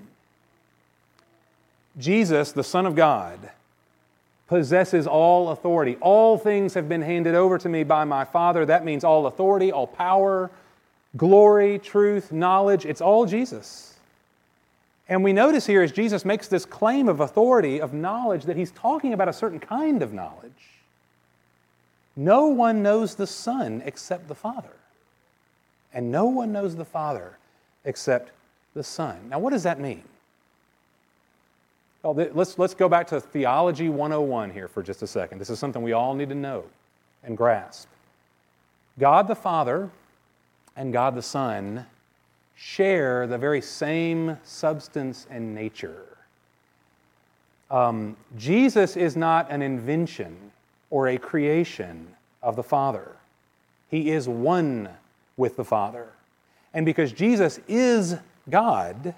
Jesus, 1.97 2.51
the 2.51 2.63
Son 2.63 2.85
of 2.85 2.95
God, 2.95 3.39
possesses 4.47 5.07
all 5.07 5.49
authority. 5.49 5.97
All 5.99 6.37
things 6.37 6.73
have 6.73 6.87
been 6.87 7.01
handed 7.01 7.35
over 7.35 7.57
to 7.57 7.67
me 7.67 7.83
by 7.83 8.05
my 8.05 8.23
Father. 8.23 8.65
That 8.65 8.85
means 8.85 9.03
all 9.03 9.25
authority, 9.27 9.71
all 9.71 9.87
power, 9.87 10.49
glory, 11.17 11.79
truth, 11.79 12.31
knowledge. 12.31 12.85
It's 12.85 13.01
all 13.01 13.25
Jesus. 13.25 13.95
And 15.09 15.23
we 15.23 15.33
notice 15.33 15.65
here 15.65 15.81
as 15.81 15.91
Jesus 15.91 16.25
makes 16.25 16.47
this 16.47 16.65
claim 16.65 17.07
of 17.07 17.19
authority, 17.19 17.81
of 17.81 17.93
knowledge, 17.93 18.43
that 18.43 18.57
he's 18.57 18.71
talking 18.71 19.13
about 19.13 19.29
a 19.29 19.33
certain 19.33 19.59
kind 19.59 20.01
of 20.01 20.13
knowledge. 20.13 20.51
No 22.15 22.47
one 22.47 22.81
knows 22.81 23.15
the 23.15 23.27
Son 23.27 23.81
except 23.85 24.27
the 24.27 24.35
Father. 24.35 24.73
And 25.93 26.11
no 26.11 26.25
one 26.25 26.51
knows 26.51 26.75
the 26.75 26.85
Father 26.85 27.37
except 27.85 28.31
the 28.77 28.83
Son. 28.83 29.17
Now, 29.29 29.39
what 29.39 29.51
does 29.51 29.63
that 29.63 29.79
mean? 29.79 30.03
Well, 32.03 32.13
let's, 32.33 32.57
let's 32.57 32.75
go 32.75 32.87
back 32.87 33.07
to 33.07 33.19
Theology 33.19 33.89
101 33.89 34.51
here 34.51 34.67
for 34.67 34.81
just 34.81 35.01
a 35.01 35.07
second. 35.07 35.39
This 35.39 35.49
is 35.49 35.59
something 35.59 35.81
we 35.81 35.91
all 35.91 36.13
need 36.13 36.29
to 36.29 36.35
know 36.35 36.63
and 37.23 37.35
grasp. 37.35 37.89
God 38.99 39.27
the 39.27 39.35
Father 39.35 39.89
and 40.77 40.93
God 40.93 41.15
the 41.15 41.21
Son 41.21 41.85
share 42.55 43.27
the 43.27 43.37
very 43.37 43.61
same 43.61 44.37
substance 44.43 45.27
and 45.29 45.53
nature. 45.53 46.17
Um, 47.69 48.15
Jesus 48.37 48.95
is 48.95 49.17
not 49.17 49.51
an 49.51 49.61
invention 49.61 50.37
or 50.91 51.09
a 51.09 51.17
creation 51.17 52.07
of 52.41 52.55
the 52.55 52.63
Father, 52.63 53.11
He 53.89 54.11
is 54.11 54.29
one 54.29 54.87
with 55.35 55.57
the 55.57 55.65
Father. 55.65 56.07
And 56.73 56.85
because 56.85 57.11
Jesus 57.11 57.59
is 57.67 58.17
God, 58.49 59.13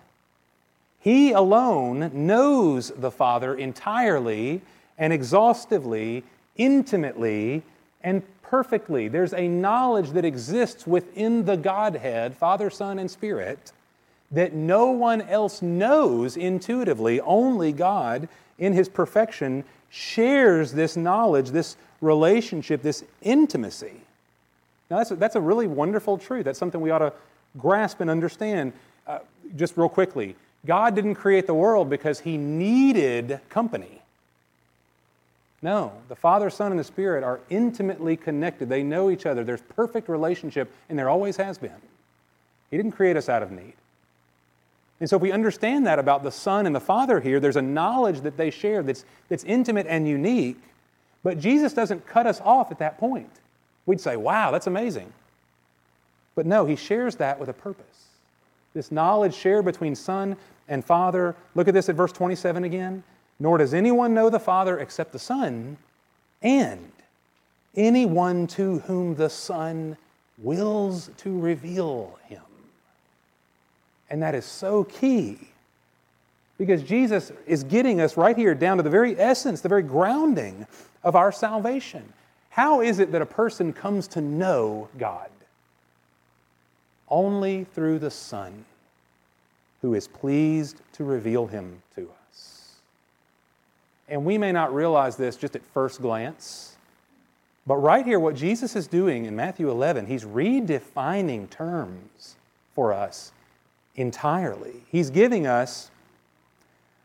he 1.00 1.32
alone 1.32 2.12
knows 2.14 2.92
the 2.96 3.12
Father 3.12 3.56
entirely 3.56 4.62
and 4.98 5.14
exhaustively, 5.14 6.24
intimately, 6.58 7.64
and 8.04 8.22
perfectly. 8.42 9.08
There's 9.08 9.34
a 9.34 9.48
knowledge 9.48 10.12
that 10.12 10.26
exists 10.26 10.86
within 10.86 11.46
the 11.46 11.56
Godhead, 11.56 12.36
Father, 12.36 12.70
Son, 12.70 13.00
and 13.00 13.10
Spirit, 13.10 13.72
that 14.32 14.54
no 14.54 14.92
one 14.92 15.22
else 15.22 15.62
knows 15.62 16.36
intuitively. 16.36 17.22
Only 17.22 17.72
God, 17.72 18.28
in 18.58 18.74
His 18.74 18.90
perfection, 18.90 19.64
shares 19.90 20.74
this 20.74 20.98
knowledge, 20.98 21.52
this 21.52 21.78
relationship, 22.02 22.82
this 22.82 23.04
intimacy. 23.22 24.02
Now, 24.90 24.98
that's 24.98 25.12
a, 25.12 25.16
that's 25.16 25.36
a 25.36 25.42
really 25.42 25.68
wonderful 25.68 26.18
truth. 26.18 26.46
That's 26.46 26.60
something 26.60 26.82
we 26.82 26.92
ought 26.92 27.00
to 27.00 27.14
grasp 27.58 28.02
and 28.02 28.10
understand. 28.10 28.74
Uh, 29.10 29.18
just 29.56 29.76
real 29.76 29.90
quickly, 29.90 30.36
God 30.68 30.94
didn't 30.94 31.16
create 31.16 31.48
the 31.48 31.54
world 31.54 31.90
because 31.90 32.20
he 32.20 32.38
needed 32.38 33.40
company. 33.50 34.04
No, 35.64 35.94
the 36.10 36.16
Father, 36.16 36.52
Son, 36.52 36.72
and 36.72 36.80
the 36.80 36.84
Spirit 36.84 37.24
are 37.24 37.40
intimately 37.50 38.16
connected. 38.16 38.70
They 38.70 38.84
know 38.84 39.10
each 39.10 39.26
other. 39.26 39.44
There's 39.44 39.62
perfect 39.62 40.10
relationship, 40.10 40.72
and 40.88 40.98
there 40.98 41.10
always 41.10 41.38
has 41.38 41.58
been. 41.58 41.72
He 42.70 42.78
didn't 42.78 42.92
create 42.92 43.18
us 43.18 43.28
out 43.28 43.42
of 43.42 43.52
need. 43.52 43.74
And 45.00 45.10
so, 45.10 45.16
if 45.16 45.24
we 45.24 45.32
understand 45.32 45.88
that 45.88 45.98
about 45.98 46.22
the 46.22 46.32
Son 46.32 46.68
and 46.68 46.76
the 46.76 46.80
Father 46.80 47.20
here, 47.20 47.40
there's 47.40 47.56
a 47.56 47.64
knowledge 47.64 48.22
that 48.22 48.38
they 48.38 48.52
share 48.52 48.84
that's, 48.84 49.06
that's 49.28 49.44
intimate 49.44 49.88
and 49.88 50.08
unique, 50.08 50.60
but 51.24 51.40
Jesus 51.40 51.74
doesn't 51.74 52.06
cut 52.06 52.28
us 52.28 52.40
off 52.42 52.72
at 52.72 52.78
that 52.78 53.00
point. 53.00 53.32
We'd 53.88 54.00
say, 54.00 54.18
wow, 54.18 54.52
that's 54.52 54.68
amazing. 54.68 55.12
But 56.36 56.46
no, 56.46 56.66
He 56.66 56.76
shares 56.76 57.16
that 57.16 57.40
with 57.40 57.50
a 57.50 57.54
purpose. 57.54 57.86
This 58.74 58.92
knowledge 58.92 59.34
shared 59.34 59.66
between 59.66 59.96
Son 59.96 60.38
and 60.68 60.84
Father. 60.84 61.36
Look 61.56 61.68
at 61.68 61.74
this 61.74 61.90
at 61.90 61.96
verse 61.96 62.12
27 62.12 62.64
again. 62.64 63.04
Nor 63.40 63.58
does 63.58 63.74
anyone 63.74 64.14
know 64.14 64.30
the 64.30 64.40
Father 64.40 64.80
except 64.80 65.14
the 65.14 65.20
Son, 65.20 65.78
and 66.42 66.92
anyone 67.76 68.48
to 68.48 68.80
whom 68.80 69.16
the 69.16 69.30
Son 69.30 69.98
wills 70.38 71.10
to 71.18 71.40
reveal 71.40 72.20
him. 72.26 72.42
And 74.10 74.22
that 74.22 74.36
is 74.36 74.46
so 74.46 74.84
key 74.86 75.38
because 76.58 76.84
Jesus 76.84 77.32
is 77.48 77.64
getting 77.64 78.02
us 78.02 78.18
right 78.18 78.36
here 78.36 78.54
down 78.54 78.78
to 78.78 78.84
the 78.84 78.90
very 78.90 79.18
essence, 79.18 79.62
the 79.62 79.70
very 79.70 79.84
grounding 79.84 80.68
of 81.04 81.16
our 81.16 81.32
salvation. 81.32 82.04
How 82.50 82.82
is 82.82 83.00
it 83.00 83.12
that 83.14 83.22
a 83.22 83.26
person 83.26 83.72
comes 83.72 84.08
to 84.10 84.22
know 84.22 84.90
God? 84.98 85.30
Only 87.10 87.64
through 87.64 88.00
the 88.00 88.12
Son, 88.12 88.66
who 89.82 89.94
is 89.94 90.08
pleased 90.08 90.82
to 90.94 91.04
reveal 91.04 91.48
him 91.48 91.82
to 91.96 92.10
us. 92.32 92.76
And 94.08 94.26
we 94.26 94.38
may 94.38 94.52
not 94.52 94.74
realize 94.74 95.16
this 95.16 95.36
just 95.36 95.56
at 95.56 95.64
first 95.74 96.02
glance, 96.02 96.76
but 97.68 97.76
right 97.78 98.04
here, 98.04 98.20
what 98.20 98.36
Jesus 98.36 98.76
is 98.76 98.88
doing 98.88 99.26
in 99.26 99.36
Matthew 99.36 99.70
11, 99.70 100.08
he's 100.08 100.24
redefining 100.24 101.50
terms 101.50 102.36
for 102.74 102.92
us 102.92 103.32
entirely. 103.96 104.84
He's 104.92 105.12
giving 105.12 105.46
us 105.46 105.92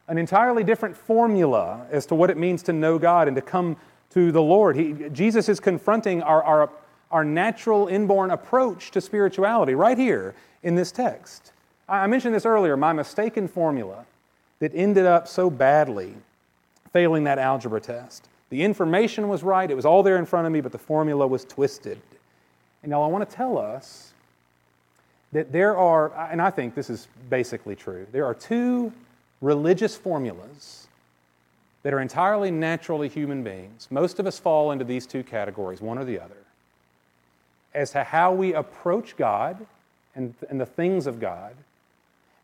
an 0.08 0.16
entirely 0.16 0.64
different 0.64 0.96
formula 0.96 1.86
as 1.90 2.06
to 2.06 2.14
what 2.14 2.30
it 2.30 2.36
means 2.36 2.62
to 2.62 2.72
know 2.72 2.98
God 2.98 3.28
and 3.28 3.34
to 3.36 3.42
come 3.42 3.76
to 4.10 4.32
the 4.32 4.40
Lord. 4.40 4.76
He, 4.76 4.94
Jesus 5.12 5.48
is 5.48 5.60
confronting 5.60 6.22
our, 6.22 6.42
our 6.42 6.70
our 7.14 7.24
natural 7.24 7.86
inborn 7.86 8.32
approach 8.32 8.90
to 8.90 9.00
spirituality 9.00 9.76
right 9.76 9.96
here 9.96 10.34
in 10.64 10.74
this 10.74 10.90
text. 10.90 11.52
I 11.88 12.08
mentioned 12.08 12.34
this 12.34 12.44
earlier, 12.44 12.76
my 12.76 12.92
mistaken 12.92 13.46
formula 13.46 14.04
that 14.58 14.72
ended 14.74 15.06
up 15.06 15.28
so 15.28 15.48
badly 15.48 16.14
failing 16.92 17.22
that 17.24 17.38
algebra 17.38 17.80
test. 17.80 18.28
The 18.50 18.64
information 18.64 19.28
was 19.28 19.44
right, 19.44 19.70
it 19.70 19.76
was 19.76 19.84
all 19.84 20.02
there 20.02 20.16
in 20.16 20.26
front 20.26 20.48
of 20.48 20.52
me, 20.52 20.60
but 20.60 20.72
the 20.72 20.78
formula 20.78 21.24
was 21.24 21.44
twisted. 21.44 22.00
And 22.82 22.90
now 22.90 23.00
I 23.00 23.06
want 23.06 23.28
to 23.30 23.36
tell 23.36 23.58
us 23.58 24.12
that 25.30 25.52
there 25.52 25.76
are, 25.76 26.12
and 26.32 26.42
I 26.42 26.50
think 26.50 26.74
this 26.74 26.90
is 26.90 27.06
basically 27.30 27.76
true, 27.76 28.08
there 28.10 28.26
are 28.26 28.34
two 28.34 28.92
religious 29.40 29.96
formulas 29.96 30.88
that 31.84 31.94
are 31.94 32.00
entirely 32.00 32.50
naturally 32.50 33.08
human 33.08 33.44
beings. 33.44 33.86
Most 33.92 34.18
of 34.18 34.26
us 34.26 34.40
fall 34.40 34.72
into 34.72 34.84
these 34.84 35.06
two 35.06 35.22
categories, 35.22 35.80
one 35.80 35.96
or 35.96 36.04
the 36.04 36.18
other 36.18 36.43
as 37.74 37.90
to 37.90 38.04
how 38.04 38.32
we 38.32 38.54
approach 38.54 39.16
God 39.16 39.66
and, 40.14 40.34
and 40.48 40.60
the 40.60 40.66
things 40.66 41.06
of 41.06 41.20
God, 41.20 41.54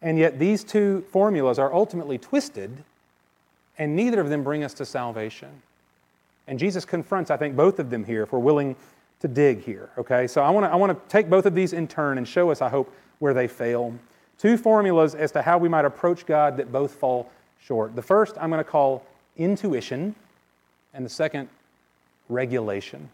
And 0.02 0.18
yet, 0.18 0.38
these 0.38 0.64
two 0.64 1.04
formulas 1.10 1.58
are 1.58 1.72
ultimately 1.74 2.16
twisted, 2.18 2.84
and 3.78 3.94
neither 3.94 4.20
of 4.20 4.30
them 4.30 4.42
bring 4.42 4.64
us 4.64 4.74
to 4.74 4.86
salvation. 4.86 5.50
And 6.46 6.58
Jesus 6.58 6.84
confronts, 6.84 7.30
I 7.30 7.36
think, 7.36 7.54
both 7.54 7.78
of 7.78 7.90
them 7.90 8.04
here 8.04 8.22
if 8.22 8.32
we're 8.32 8.38
willing 8.38 8.76
to 9.20 9.28
dig 9.28 9.62
here. 9.62 9.90
Okay? 9.98 10.26
So 10.26 10.40
I 10.40 10.50
want 10.50 10.64
to 10.64 10.70
I 10.70 10.76
want 10.76 10.92
to 10.92 11.08
take 11.08 11.28
both 11.28 11.46
of 11.46 11.54
these 11.54 11.72
in 11.72 11.86
turn 11.86 12.16
and 12.18 12.26
show 12.26 12.50
us, 12.50 12.62
I 12.62 12.68
hope, 12.68 12.92
where 13.18 13.34
they 13.34 13.46
fail. 13.46 13.94
Two 14.38 14.56
formulas 14.56 15.14
as 15.14 15.32
to 15.32 15.42
how 15.42 15.58
we 15.58 15.68
might 15.68 15.84
approach 15.84 16.24
God 16.24 16.56
that 16.56 16.72
both 16.72 16.94
fall 16.94 17.30
short. 17.62 17.94
The 17.94 18.02
first 18.02 18.36
I'm 18.40 18.48
going 18.48 18.64
to 18.64 18.70
call 18.70 19.04
intuition, 19.36 20.14
and 20.94 21.04
the 21.04 21.10
second, 21.10 21.48
regulation. 22.30 23.10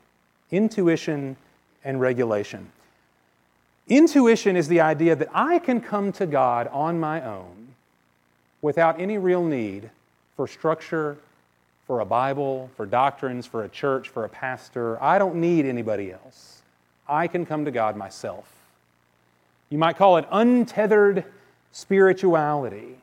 Intuition 0.53 1.37
and 1.87 2.01
regulation. 2.01 2.71
Intuition 3.89 4.57
is 4.57 4.67
the 4.69 4.81
idea 4.81 5.15
that 5.15 5.29
I 5.33 5.61
can 5.61 5.81
come 5.81 6.13
to 6.13 6.27
God 6.27 6.69
on 6.69 6.99
my 6.99 7.25
own 7.25 7.69
without 8.61 9.01
any 9.01 9.17
real 9.17 9.45
need 9.45 9.89
for 10.37 10.49
structure, 10.49 11.17
for 11.87 12.01
a 12.01 12.05
Bible, 12.05 12.69
for 12.77 12.85
doctrines, 12.85 13.47
for 13.47 13.63
a 13.63 13.69
church, 13.69 14.09
for 14.09 14.25
a 14.25 14.29
pastor. 14.29 15.01
I 15.01 15.19
don't 15.19 15.37
need 15.37 15.65
anybody 15.65 16.13
else. 16.13 16.63
I 17.09 17.29
can 17.29 17.47
come 17.47 17.65
to 17.65 17.71
God 17.71 17.97
myself. 17.97 18.53
You 19.71 19.79
might 19.79 19.97
call 19.97 20.17
it 20.17 20.27
untethered 20.33 21.25
spirituality, 21.71 22.97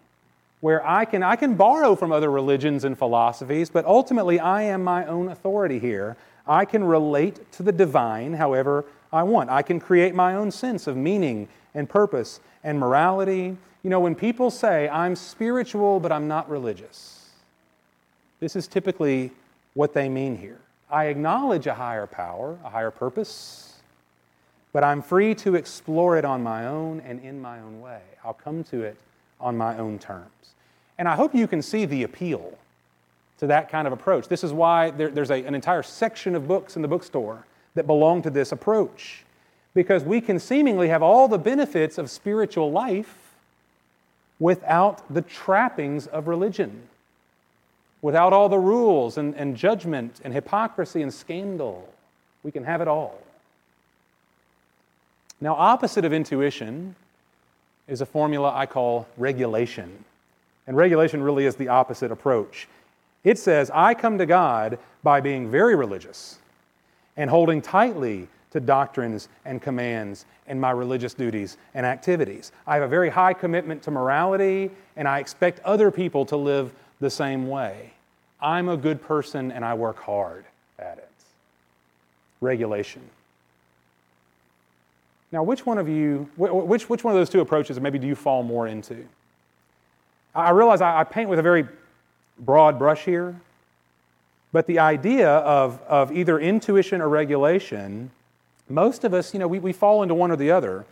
where 0.64 0.88
I 0.88 1.04
can, 1.04 1.24
I 1.24 1.36
can 1.36 1.56
borrow 1.56 1.94
from 1.94 2.14
other 2.14 2.32
religions 2.32 2.86
and 2.86 2.98
philosophies, 2.98 3.70
but 3.70 3.84
ultimately 3.84 4.40
I 4.40 4.62
am 4.62 4.82
my 4.82 5.06
own 5.06 5.28
authority 5.28 5.78
here. 5.78 6.16
I 6.48 6.64
can 6.64 6.86
relate 6.86 7.52
to 7.52 7.64
the 7.64 7.74
divine 7.74 8.32
however 8.32 8.86
I 9.12 9.24
want. 9.24 9.50
I 9.50 9.62
can 9.62 9.82
create 9.82 10.16
my 10.16 10.36
own 10.36 10.52
sense 10.52 10.88
of 10.88 10.96
meaning 10.96 11.50
and 11.76 11.90
purpose 11.90 12.40
and 12.64 12.80
morality. 12.80 13.58
You 13.84 13.90
know, 13.90 14.00
when 14.00 14.16
people 14.16 14.50
say, 14.50 14.88
I'm 14.88 15.18
spiritual, 15.18 16.00
but 16.00 16.14
I'm 16.14 16.30
not 16.30 16.50
religious, 16.50 17.32
this 18.40 18.56
is 18.56 18.66
typically 18.66 19.32
what 19.74 19.94
they 19.94 20.08
mean 20.08 20.38
here. 20.38 20.62
I 20.90 21.08
acknowledge 21.08 21.68
a 21.68 21.74
higher 21.74 22.08
power, 22.08 22.58
a 22.64 22.70
higher 22.70 22.92
purpose, 22.92 23.74
but 24.72 24.82
I'm 24.82 25.02
free 25.02 25.36
to 25.36 25.56
explore 25.56 26.18
it 26.18 26.24
on 26.24 26.42
my 26.42 26.68
own 26.68 27.02
and 27.02 27.20
in 27.20 27.42
my 27.42 27.60
own 27.60 27.82
way. 27.82 28.00
I'll 28.24 28.34
come 28.34 28.64
to 28.64 28.84
it 28.84 28.96
on 29.44 29.58
my 29.58 29.78
own 29.78 30.00
terms. 30.00 30.30
And 30.98 31.08
I 31.08 31.16
hope 31.16 31.36
you 31.36 31.48
can 31.48 31.62
see 31.62 31.86
the 31.86 32.04
appeal 32.04 32.58
to 33.40 33.48
that 33.48 33.70
kind 33.70 33.86
of 33.86 33.94
approach. 33.94 34.28
This 34.28 34.44
is 34.44 34.54
why 34.54 34.92
there, 34.92 35.10
there's 35.10 35.32
a, 35.32 35.44
an 35.46 35.54
entire 35.54 35.84
section 35.84 36.34
of 36.34 36.48
books 36.48 36.76
in 36.76 36.82
the 36.82 36.88
bookstore 36.88 37.46
that 37.76 37.86
belong 37.86 38.22
to 38.22 38.30
this 38.30 38.52
approach. 38.52 39.26
Because 39.74 40.04
we 40.04 40.22
can 40.22 40.40
seemingly 40.40 40.88
have 40.90 41.04
all 41.04 41.28
the 41.28 41.38
benefits 41.38 41.98
of 41.98 42.10
spiritual 42.10 42.72
life 42.72 43.36
without 44.40 45.02
the 45.14 45.22
trappings 45.22 46.08
of 46.08 46.28
religion, 46.28 46.84
without 48.02 48.34
all 48.34 48.50
the 48.50 48.60
rules 48.60 49.18
and, 49.18 49.36
and 49.36 49.58
judgment 49.58 50.22
and 50.24 50.34
hypocrisy 50.34 51.02
and 51.02 51.14
scandal. 51.14 51.92
We 52.44 52.52
can 52.52 52.64
have 52.64 52.82
it 52.82 52.88
all. 52.88 53.20
Now, 55.42 55.56
opposite 55.56 56.06
of 56.06 56.14
intuition 56.14 56.96
is 57.88 58.02
a 58.02 58.06
formula 58.06 58.52
I 58.54 58.66
call 58.66 59.08
regulation. 59.18 60.06
And 60.68 60.78
regulation 60.78 61.22
really 61.22 61.46
is 61.46 61.56
the 61.56 61.68
opposite 61.68 62.12
approach. 62.12 62.68
It 63.24 63.38
says, 63.38 63.72
I 63.74 63.94
come 63.94 64.18
to 64.18 64.26
God 64.26 64.80
by 65.04 65.22
being 65.22 65.50
very 65.50 65.76
religious 65.76 66.40
and 67.18 67.30
holding 67.30 67.62
tightly 67.62 68.28
to 68.52 68.60
doctrines 68.60 69.30
and 69.46 69.62
commands 69.62 70.26
and 70.48 70.60
my 70.60 70.72
religious 70.72 71.14
duties 71.14 71.58
and 71.74 71.86
activities. 71.86 72.52
I 72.68 72.76
have 72.76 72.84
a 72.84 72.88
very 72.88 73.10
high 73.10 73.34
commitment 73.34 73.82
to 73.84 73.92
morality, 73.92 74.72
and 74.96 75.08
I 75.08 75.20
expect 75.20 75.60
other 75.62 75.90
people 75.92 76.26
to 76.28 76.38
live 76.38 76.72
the 77.00 77.10
same 77.10 77.48
way. 77.48 77.92
I'm 78.42 78.70
a 78.70 78.78
good 78.78 79.02
person 79.02 79.52
and 79.52 79.64
I 79.64 79.74
work 79.74 79.98
hard 79.98 80.46
at 80.78 80.98
it. 80.98 81.10
Regulation. 82.42 83.02
Now, 85.34 85.42
which 85.42 85.66
one 85.66 85.80
of 85.80 85.90
you, 85.90 86.30
which, 86.38 86.88
which 86.88 87.04
one 87.04 87.12
of 87.12 87.20
those 87.20 87.28
two 87.28 87.42
approaches 87.42 87.80
maybe 87.80 87.98
do 87.98 88.06
you 88.06 88.14
fall 88.14 88.44
more 88.44 88.68
into? 88.68 89.04
I 90.36 90.52
realize 90.52 90.80
I 90.80 91.04
paint 91.06 91.28
with 91.28 91.40
a 91.40 91.42
very 91.42 91.68
broad 92.38 92.78
brush 92.78 93.04
here, 93.04 93.36
but 94.52 94.68
the 94.68 94.78
idea 94.78 95.30
of, 95.30 95.82
of 95.88 96.12
either 96.12 96.40
intuition 96.40 97.02
or 97.02 97.10
regulation, 97.10 98.12
most 98.70 99.04
of 99.04 99.16
us, 99.16 99.34
you 99.34 99.40
know, 99.40 99.48
we, 99.48 99.58
we 99.58 99.74
fall 99.74 100.04
into 100.04 100.14
one 100.14 100.30
or 100.30 100.36
the 100.36 100.52
other. 100.52 100.86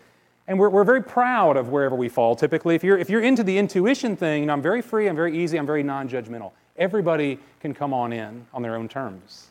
And 0.48 0.58
we're, 0.58 0.70
we're 0.70 0.84
very 0.86 1.04
proud 1.04 1.56
of 1.56 1.70
wherever 1.70 1.96
we 1.96 2.10
fall 2.10 2.36
typically. 2.36 2.74
If 2.74 2.84
you're, 2.84 2.98
if 2.98 3.12
you're 3.12 3.22
into 3.22 3.44
the 3.44 3.60
intuition 3.60 4.16
thing, 4.16 4.42
you 4.42 4.48
know, 4.48 4.54
I'm 4.54 4.62
very 4.62 4.82
free, 4.82 5.08
I'm 5.08 5.16
very 5.16 5.38
easy, 5.38 5.60
I'm 5.60 5.68
very 5.68 5.84
non 5.84 6.10
judgmental. 6.10 6.52
Everybody 6.78 7.38
can 7.60 7.76
come 7.76 7.94
on 7.94 8.12
in 8.12 8.48
on 8.56 8.64
their 8.64 8.76
own 8.76 8.90
terms. 8.90 9.51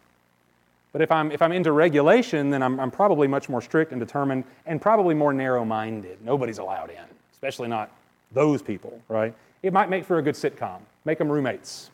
But 0.92 1.02
if 1.02 1.12
I'm, 1.12 1.30
if 1.30 1.40
I'm 1.40 1.52
into 1.52 1.72
regulation, 1.72 2.50
then 2.50 2.62
I'm, 2.62 2.80
I'm 2.80 2.90
probably 2.90 3.28
much 3.28 3.48
more 3.48 3.60
strict 3.60 3.92
and 3.92 4.00
determined 4.00 4.44
and 4.66 4.82
probably 4.82 5.14
more 5.14 5.32
narrow 5.32 5.64
minded. 5.64 6.18
Nobody's 6.24 6.58
allowed 6.58 6.90
in, 6.90 7.04
especially 7.32 7.68
not 7.68 7.90
those 8.32 8.60
people, 8.60 9.00
right? 9.08 9.34
It 9.62 9.72
might 9.72 9.88
make 9.88 10.04
for 10.04 10.18
a 10.18 10.22
good 10.22 10.34
sitcom. 10.34 10.80
Make 11.04 11.18
them 11.18 11.30
roommates. 11.30 11.90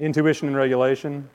Intuition 0.00 0.48
and 0.48 0.56
regulation. 0.56 1.28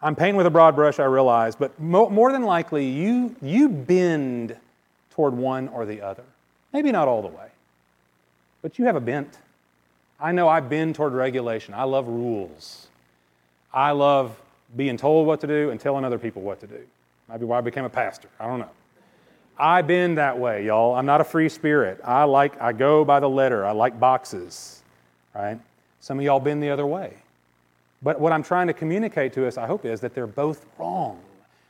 I'm 0.00 0.14
painting 0.14 0.36
with 0.36 0.46
a 0.46 0.50
broad 0.50 0.76
brush, 0.76 0.98
I 0.98 1.04
realize, 1.04 1.56
but 1.56 1.78
mo- 1.80 2.10
more 2.10 2.32
than 2.32 2.42
likely, 2.42 2.86
you, 2.86 3.34
you 3.42 3.68
bend 3.68 4.56
toward 5.10 5.34
one 5.34 5.68
or 5.68 5.84
the 5.86 6.00
other. 6.00 6.22
Maybe 6.72 6.92
not 6.92 7.08
all 7.08 7.22
the 7.22 7.28
way, 7.28 7.48
but 8.62 8.78
you 8.78 8.84
have 8.84 8.96
a 8.96 9.00
bent. 9.00 9.38
I 10.20 10.32
know 10.32 10.48
I 10.48 10.60
bend 10.60 10.94
toward 10.94 11.12
regulation. 11.12 11.74
I 11.74 11.84
love 11.84 12.08
rules. 12.08 12.88
I 13.72 13.90
love 13.92 14.38
being 14.74 14.96
told 14.96 15.26
what 15.26 15.40
to 15.40 15.46
do 15.46 15.70
and 15.70 15.78
telling 15.78 16.04
other 16.04 16.18
people 16.18 16.42
what 16.42 16.60
to 16.60 16.66
do. 16.66 16.80
Maybe 17.28 17.44
why 17.44 17.58
I 17.58 17.60
became 17.60 17.84
a 17.84 17.90
pastor. 17.90 18.28
I 18.40 18.46
don't 18.46 18.58
know. 18.58 18.70
I 19.58 19.82
bend 19.82 20.18
that 20.18 20.38
way, 20.38 20.66
y'all. 20.66 20.94
I'm 20.94 21.06
not 21.06 21.20
a 21.20 21.24
free 21.24 21.48
spirit. 21.48 22.00
I 22.04 22.24
like 22.24 22.60
I 22.60 22.72
go 22.72 23.04
by 23.04 23.20
the 23.20 23.28
letter. 23.28 23.64
I 23.64 23.72
like 23.72 23.98
boxes, 23.98 24.82
right? 25.34 25.58
Some 26.00 26.18
of 26.18 26.24
y'all 26.24 26.40
bend 26.40 26.62
the 26.62 26.70
other 26.70 26.86
way. 26.86 27.14
But 28.02 28.20
what 28.20 28.32
I'm 28.32 28.42
trying 28.42 28.66
to 28.66 28.74
communicate 28.74 29.32
to 29.34 29.46
us, 29.46 29.56
I 29.56 29.66
hope, 29.66 29.84
is 29.84 30.00
that 30.00 30.14
they're 30.14 30.26
both 30.26 30.66
wrong. 30.78 31.20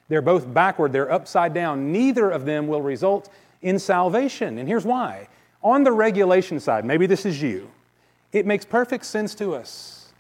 They're 0.09 0.23
both 0.23 0.53
backward, 0.53 0.93
they're 0.93 1.11
upside 1.11 1.55
down. 1.55 1.93
Neither 1.93 2.31
of 2.31 2.45
them 2.45 2.69
will 2.69 2.83
result 2.83 3.29
in 3.63 3.79
salvation. 3.79 4.59
And 4.59 4.69
here's 4.69 4.85
why. 4.85 5.29
On 5.63 5.83
the 5.83 5.93
regulation 5.93 6.61
side, 6.61 6.85
maybe 6.85 7.07
this 7.07 7.27
is 7.27 7.43
you, 7.43 7.71
it 8.33 8.47
makes 8.47 8.65
perfect 8.65 9.05
sense 9.05 9.35
to 9.37 9.55
us 9.55 10.13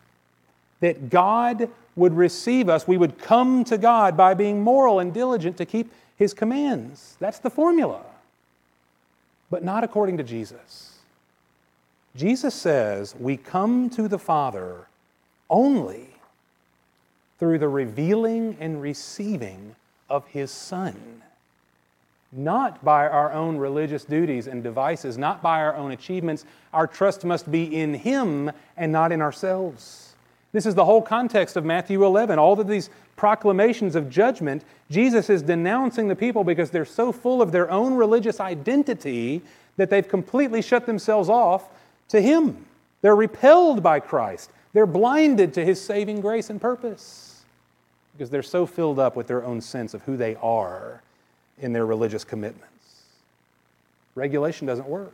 that 0.81 1.11
God 1.11 1.71
would 1.97 2.15
receive 2.15 2.69
us, 2.69 2.87
we 2.87 2.99
would 2.99 3.19
come 3.19 3.65
to 3.65 3.79
God 3.79 4.17
by 4.17 4.35
being 4.35 4.63
moral 4.63 5.01
and 5.01 5.13
diligent 5.13 5.57
to 5.57 5.65
keep 5.65 5.91
His 6.17 6.35
commands. 6.35 7.17
That's 7.19 7.39
the 7.39 7.51
formula. 7.51 8.03
But 9.51 9.65
not 9.65 9.83
according 9.83 10.19
to 10.19 10.23
Jesus. 10.23 10.99
Jesus 12.15 12.55
says 12.55 13.15
we 13.19 13.37
come 13.37 13.91
to 13.91 14.09
the 14.09 14.19
Father 14.19 14.87
only 15.49 16.09
through 17.39 17.59
the 17.59 17.69
revealing 17.69 18.57
and 18.61 18.81
receiving 18.81 19.75
of 20.09 20.27
His 20.29 20.51
Son. 20.51 21.23
Not 22.33 22.85
by 22.85 23.07
our 23.07 23.33
own 23.33 23.57
religious 23.57 24.05
duties 24.05 24.47
and 24.47 24.63
devices, 24.63 25.17
not 25.17 25.43
by 25.43 25.61
our 25.61 25.75
own 25.77 25.93
achievements. 25.93 26.45
Our 26.73 26.87
trust 26.87 27.25
must 27.25 27.51
be 27.51 27.75
in 27.75 27.95
Him 27.95 28.51
and 28.77 28.93
not 28.93 29.13
in 29.13 29.23
ourselves. 29.23 30.06
This 30.57 30.64
is 30.64 30.75
the 30.75 30.87
whole 30.87 31.03
context 31.03 31.59
of 31.59 31.66
Matthew 31.66 32.03
11. 32.03 32.38
All 32.38 32.59
of 32.59 32.66
these 32.66 32.88
proclamations 33.14 33.95
of 33.95 34.09
judgment, 34.09 34.64
Jesus 34.90 35.29
is 35.29 35.42
denouncing 35.42 36.09
the 36.09 36.16
people 36.16 36.45
because 36.45 36.71
they're 36.71 36.87
so 36.87 37.12
full 37.12 37.42
of 37.42 37.53
their 37.53 37.71
own 37.71 37.92
religious 37.92 38.40
identity 38.40 39.42
that 39.77 39.90
they've 39.90 40.09
completely 40.09 40.62
shut 40.62 40.87
themselves 40.87 41.29
off 41.29 41.69
to 42.09 42.23
Him. 42.23 42.64
They're 43.03 43.14
repelled 43.14 43.83
by 43.83 44.01
Christ. 44.01 44.51
They're 44.73 44.87
blinded 44.87 45.53
to 45.53 45.64
his 45.64 45.79
saving 45.79 46.23
grace 46.23 46.49
and 46.49 46.59
purpose 46.59 47.45
because 48.14 48.31
they're 48.31 48.42
so 48.42 48.64
filled 48.64 48.99
up 48.99 49.14
with 49.14 49.27
their 49.27 49.45
own 49.45 49.61
sense 49.61 49.92
of 49.92 50.01
who 50.05 50.16
they 50.16 50.37
are 50.37 51.03
in 51.59 51.75
their 51.75 51.85
religious 51.85 52.25
commitments. 52.25 53.03
Regulation 54.14 54.66
doesn't 54.66 54.88
work. 54.88 55.12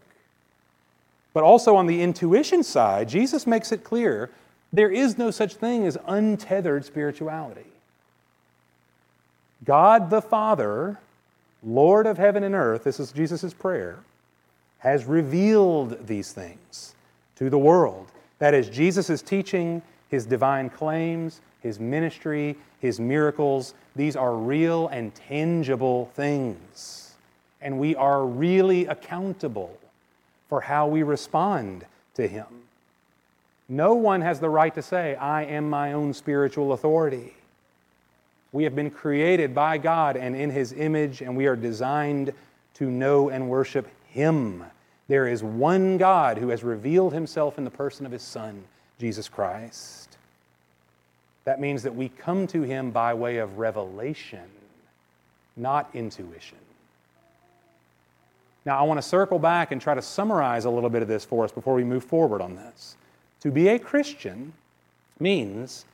But 1.34 1.42
also 1.42 1.74
on 1.74 1.88
the 1.88 2.00
intuition 2.00 2.62
side, 2.62 3.08
Jesus 3.08 3.44
makes 3.44 3.72
it 3.72 3.82
clear 3.82 4.30
there 4.72 4.90
is 4.90 5.18
no 5.18 5.30
such 5.30 5.54
thing 5.54 5.86
as 5.86 5.98
untethered 6.06 6.84
spirituality. 6.84 7.66
God 9.64 10.10
the 10.10 10.22
Father, 10.22 10.98
Lord 11.62 12.06
of 12.06 12.18
heaven 12.18 12.42
and 12.42 12.54
earth, 12.54 12.84
this 12.84 12.98
is 12.98 13.12
Jesus' 13.12 13.54
prayer, 13.54 13.98
has 14.78 15.04
revealed 15.04 16.06
these 16.06 16.32
things 16.32 16.94
to 17.36 17.48
the 17.48 17.58
world 17.58 18.08
that 18.38 18.54
is, 18.54 18.68
Jesus' 18.68 19.08
is 19.08 19.22
teaching, 19.22 19.82
his 20.08 20.26
divine 20.26 20.68
claims, 20.68 21.40
his 21.60 21.78
ministry, 21.78 22.56
his 22.80 22.98
miracles, 22.98 23.74
these 23.94 24.16
are 24.16 24.34
real 24.34 24.88
and 24.88 25.14
tangible 25.14 26.06
things. 26.14 27.14
And 27.60 27.78
we 27.78 27.94
are 27.94 28.26
really 28.26 28.86
accountable 28.86 29.78
for 30.48 30.60
how 30.60 30.88
we 30.88 31.04
respond 31.04 31.86
to 32.14 32.26
Him. 32.26 32.46
No 33.72 33.94
one 33.94 34.20
has 34.20 34.38
the 34.38 34.50
right 34.50 34.74
to 34.74 34.82
say, 34.82 35.14
I 35.14 35.44
am 35.44 35.70
my 35.70 35.94
own 35.94 36.12
spiritual 36.12 36.74
authority. 36.74 37.32
We 38.52 38.64
have 38.64 38.76
been 38.76 38.90
created 38.90 39.54
by 39.54 39.78
God 39.78 40.14
and 40.14 40.36
in 40.36 40.50
His 40.50 40.74
image, 40.74 41.22
and 41.22 41.34
we 41.34 41.46
are 41.46 41.56
designed 41.56 42.34
to 42.74 42.90
know 42.90 43.30
and 43.30 43.48
worship 43.48 43.88
Him. 44.08 44.62
There 45.08 45.26
is 45.26 45.42
one 45.42 45.96
God 45.96 46.36
who 46.36 46.50
has 46.50 46.62
revealed 46.62 47.14
Himself 47.14 47.56
in 47.56 47.64
the 47.64 47.70
person 47.70 48.04
of 48.04 48.12
His 48.12 48.20
Son, 48.20 48.62
Jesus 49.00 49.26
Christ. 49.26 50.18
That 51.46 51.58
means 51.58 51.82
that 51.84 51.94
we 51.94 52.10
come 52.10 52.46
to 52.48 52.60
Him 52.60 52.90
by 52.90 53.14
way 53.14 53.38
of 53.38 53.56
revelation, 53.56 54.50
not 55.56 55.88
intuition. 55.94 56.58
Now, 58.66 58.78
I 58.78 58.82
want 58.82 58.98
to 58.98 59.08
circle 59.08 59.38
back 59.38 59.72
and 59.72 59.80
try 59.80 59.94
to 59.94 60.02
summarize 60.02 60.66
a 60.66 60.70
little 60.70 60.90
bit 60.90 61.00
of 61.00 61.08
this 61.08 61.24
for 61.24 61.42
us 61.42 61.52
before 61.52 61.72
we 61.72 61.84
move 61.84 62.04
forward 62.04 62.42
on 62.42 62.54
this. 62.54 62.98
To 63.42 63.50
be 63.50 63.68
a 63.68 63.78
Christian 63.78 64.52
means 65.18 65.84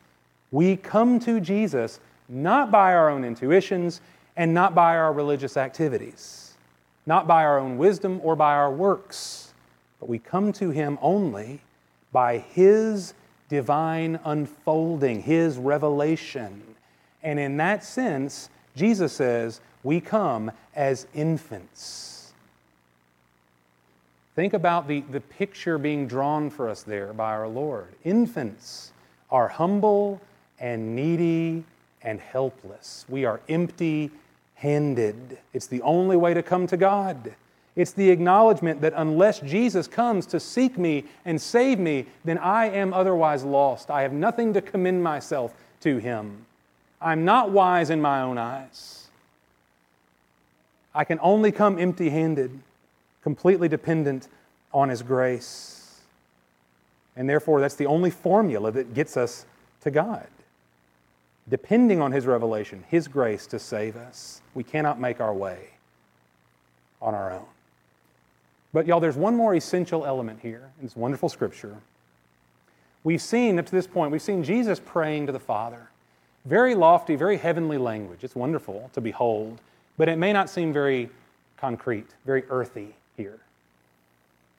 we 0.50 0.76
come 0.76 1.18
to 1.20 1.40
Jesus 1.40 1.98
not 2.28 2.70
by 2.70 2.94
our 2.94 3.08
own 3.08 3.24
intuitions 3.24 4.02
and 4.37 4.52
not 4.52 4.74
by 4.74 4.96
our 4.98 5.14
religious 5.14 5.56
activities, 5.56 6.52
not 7.06 7.26
by 7.26 7.44
our 7.44 7.58
own 7.58 7.78
wisdom 7.78 8.20
or 8.22 8.37
by 8.37 8.54
our 8.54 8.70
works, 8.70 9.54
but 9.98 10.11
we 10.11 10.18
come 10.18 10.52
to 10.52 10.68
Him 10.68 10.98
only 11.00 11.62
by 12.12 12.37
His 12.37 13.14
divine 13.48 14.20
unfolding, 14.24 15.22
His 15.22 15.56
revelation. 15.56 16.62
And 17.22 17.38
in 17.38 17.56
that 17.56 17.82
sense, 17.82 18.50
Jesus 18.76 19.14
says, 19.14 19.62
we 19.82 20.02
come 20.02 20.52
as 20.76 21.06
infants. 21.14 22.17
Think 24.38 24.55
about 24.55 24.87
the, 24.87 25.01
the 25.11 25.20
picture 25.20 25.79
being 25.79 26.07
drawn 26.07 26.48
for 26.48 26.68
us 26.68 26.85
there 26.85 27.12
by 27.12 27.33
our 27.33 27.48
Lord. 27.48 27.88
Infants 28.05 28.92
are 29.33 29.48
humble 29.48 30.20
and 30.61 30.94
needy 30.94 31.64
and 32.03 32.20
helpless. 32.20 33.05
We 33.09 33.24
are 33.24 33.40
empty 33.48 34.12
handed. 34.55 35.38
It's 35.53 35.66
the 35.66 35.83
only 35.83 36.16
way 36.16 36.35
to 36.35 36.42
come 36.44 36.68
to 36.68 36.77
God. 36.77 37.35
It's 37.74 37.90
the 37.90 38.11
acknowledgement 38.11 38.81
that 38.83 38.92
unless 38.94 39.40
Jesus 39.40 39.88
comes 39.88 40.24
to 40.27 40.38
seek 40.38 40.79
me 40.79 41.03
and 41.24 41.42
save 41.42 41.81
me, 41.81 42.07
then 42.24 42.38
I 42.38 42.66
am 42.66 42.94
otherwise 42.94 43.42
lost. 43.42 43.90
I 43.90 44.03
have 44.03 44.12
nothing 44.12 44.55
to 44.55 44.62
commend 44.62 45.03
myself 45.03 45.53
to 45.81 45.98
Him. 45.98 46.46
I'm 47.03 47.24
not 47.24 47.51
wise 47.51 47.90
in 47.90 48.01
my 48.01 48.20
own 48.20 48.38
eyes. 48.38 49.09
I 50.94 51.03
can 51.03 51.18
only 51.22 51.51
come 51.51 51.77
empty 51.77 52.11
handed 52.11 52.61
completely 53.28 53.68
dependent 53.68 54.26
on 54.72 54.88
His 54.88 55.02
grace. 55.02 56.00
And 57.14 57.28
therefore, 57.28 57.60
that's 57.60 57.74
the 57.74 57.84
only 57.84 58.08
formula 58.08 58.72
that 58.72 58.94
gets 58.94 59.18
us 59.18 59.44
to 59.82 59.90
God. 59.90 60.26
Depending 61.46 62.00
on 62.00 62.10
His 62.10 62.24
revelation, 62.24 62.84
His 62.88 63.06
grace 63.06 63.46
to 63.48 63.58
save 63.58 63.96
us. 63.96 64.40
We 64.54 64.64
cannot 64.64 64.98
make 64.98 65.20
our 65.20 65.34
way 65.34 65.58
on 67.02 67.14
our 67.14 67.30
own. 67.30 67.44
But, 68.72 68.86
y'all, 68.86 68.98
there's 68.98 69.18
one 69.18 69.36
more 69.36 69.54
essential 69.54 70.06
element 70.06 70.40
here 70.40 70.70
in 70.78 70.86
this 70.86 70.96
wonderful 70.96 71.28
scripture. 71.28 71.76
We've 73.04 73.20
seen, 73.20 73.58
up 73.58 73.66
to 73.66 73.72
this 73.72 73.86
point, 73.86 74.10
we've 74.10 74.22
seen 74.22 74.42
Jesus 74.42 74.80
praying 74.80 75.26
to 75.26 75.32
the 75.32 75.38
Father. 75.38 75.90
Very 76.46 76.74
lofty, 76.74 77.14
very 77.14 77.36
heavenly 77.36 77.76
language. 77.76 78.24
It's 78.24 78.34
wonderful 78.34 78.88
to 78.94 79.02
behold, 79.02 79.60
but 79.98 80.08
it 80.08 80.16
may 80.16 80.32
not 80.32 80.48
seem 80.48 80.72
very 80.72 81.10
concrete, 81.58 82.06
very 82.24 82.44
earthy 82.48 82.94
here. 83.18 83.38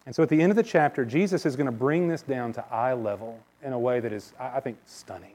And 0.05 0.15
so 0.15 0.21
at 0.21 0.29
the 0.29 0.39
end 0.39 0.51
of 0.51 0.55
the 0.55 0.63
chapter, 0.63 1.03
Jesus 1.03 1.45
is 1.47 1.55
going 1.55 1.65
to 1.65 1.71
bring 1.71 2.07
this 2.07 2.21
down 2.21 2.53
to 2.53 2.65
eye 2.71 2.93
level 2.93 3.39
in 3.63 3.73
a 3.73 3.79
way 3.79 3.99
that 3.99 4.13
is, 4.13 4.33
I 4.39 4.59
think, 4.59 4.77
stunning. 4.85 5.33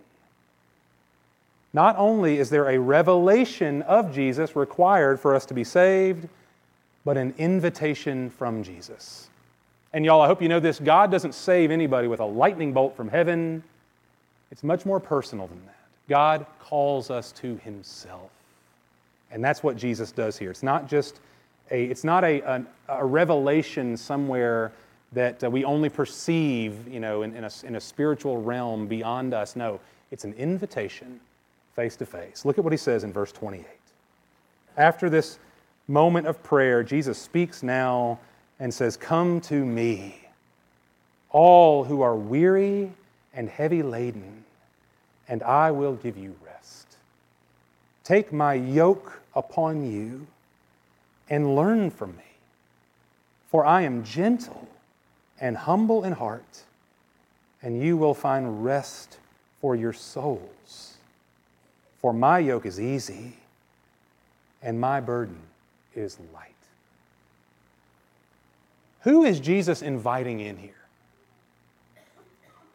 Not 1.72 1.96
only 1.98 2.38
is 2.38 2.50
there 2.50 2.68
a 2.68 2.78
revelation 2.78 3.82
of 3.82 4.14
Jesus 4.14 4.54
required 4.54 5.18
for 5.18 5.34
us 5.34 5.44
to 5.46 5.54
be 5.54 5.64
saved, 5.64 6.28
but 7.04 7.16
an 7.16 7.34
invitation 7.36 8.30
from 8.30 8.62
Jesus. 8.62 9.28
And 9.92 10.04
y'all, 10.04 10.22
I 10.22 10.26
hope 10.26 10.40
you 10.40 10.48
know 10.48 10.60
this 10.60 10.78
God 10.78 11.10
doesn't 11.10 11.34
save 11.34 11.70
anybody 11.70 12.08
with 12.08 12.20
a 12.20 12.24
lightning 12.24 12.72
bolt 12.72 12.96
from 12.96 13.08
heaven. 13.08 13.62
It's 14.50 14.62
much 14.62 14.86
more 14.86 15.00
personal 15.00 15.48
than 15.48 15.64
that. 15.66 15.76
God 16.08 16.46
calls 16.60 17.10
us 17.10 17.32
to 17.32 17.56
Himself. 17.56 18.30
And 19.30 19.42
that's 19.42 19.62
what 19.62 19.76
Jesus 19.76 20.12
does 20.12 20.38
here. 20.38 20.50
It's 20.50 20.62
not 20.62 20.88
just 20.88 21.20
a, 21.70 21.84
it's 21.84 22.04
not 22.04 22.24
a, 22.24 22.40
a, 22.40 22.64
a 22.88 23.04
revelation 23.04 23.96
somewhere 23.96 24.72
that 25.12 25.42
uh, 25.44 25.50
we 25.50 25.64
only 25.64 25.88
perceive, 25.88 26.88
you 26.88 27.00
know, 27.00 27.22
in, 27.22 27.34
in, 27.36 27.44
a, 27.44 27.50
in 27.64 27.76
a 27.76 27.80
spiritual 27.80 28.42
realm 28.42 28.86
beyond 28.86 29.32
us. 29.32 29.56
No, 29.56 29.80
it's 30.10 30.24
an 30.24 30.34
invitation 30.34 31.20
face 31.74 31.96
to 31.96 32.06
face. 32.06 32.44
Look 32.44 32.58
at 32.58 32.64
what 32.64 32.72
he 32.72 32.76
says 32.76 33.04
in 33.04 33.12
verse 33.12 33.32
28. 33.32 33.64
After 34.76 35.08
this 35.08 35.38
moment 35.88 36.26
of 36.26 36.42
prayer, 36.42 36.82
Jesus 36.82 37.18
speaks 37.18 37.62
now 37.62 38.18
and 38.58 38.72
says, 38.72 38.96
Come 38.96 39.40
to 39.42 39.64
me, 39.64 40.20
all 41.30 41.84
who 41.84 42.02
are 42.02 42.16
weary 42.16 42.92
and 43.32 43.48
heavy 43.48 43.82
laden, 43.82 44.44
and 45.28 45.42
I 45.42 45.70
will 45.70 45.94
give 45.94 46.16
you 46.16 46.34
rest. 46.44 46.96
Take 48.04 48.32
my 48.32 48.54
yoke 48.54 49.20
upon 49.34 49.90
you 49.90 50.26
and 51.28 51.56
learn 51.56 51.90
from 51.90 52.16
me. 52.16 52.22
For 53.48 53.64
I 53.64 53.82
am 53.82 54.04
gentle 54.04 54.68
and 55.40 55.56
humble 55.56 56.04
in 56.04 56.12
heart, 56.12 56.62
and 57.62 57.80
you 57.82 57.96
will 57.96 58.14
find 58.14 58.64
rest 58.64 59.18
for 59.60 59.74
your 59.76 59.92
souls. 59.92 60.94
For 62.00 62.12
my 62.12 62.38
yoke 62.38 62.66
is 62.66 62.80
easy, 62.80 63.34
and 64.62 64.80
my 64.80 65.00
burden 65.00 65.38
is 65.94 66.18
light. 66.34 66.50
Who 69.00 69.24
is 69.24 69.38
Jesus 69.40 69.82
inviting 69.82 70.40
in 70.40 70.56
here? 70.56 70.70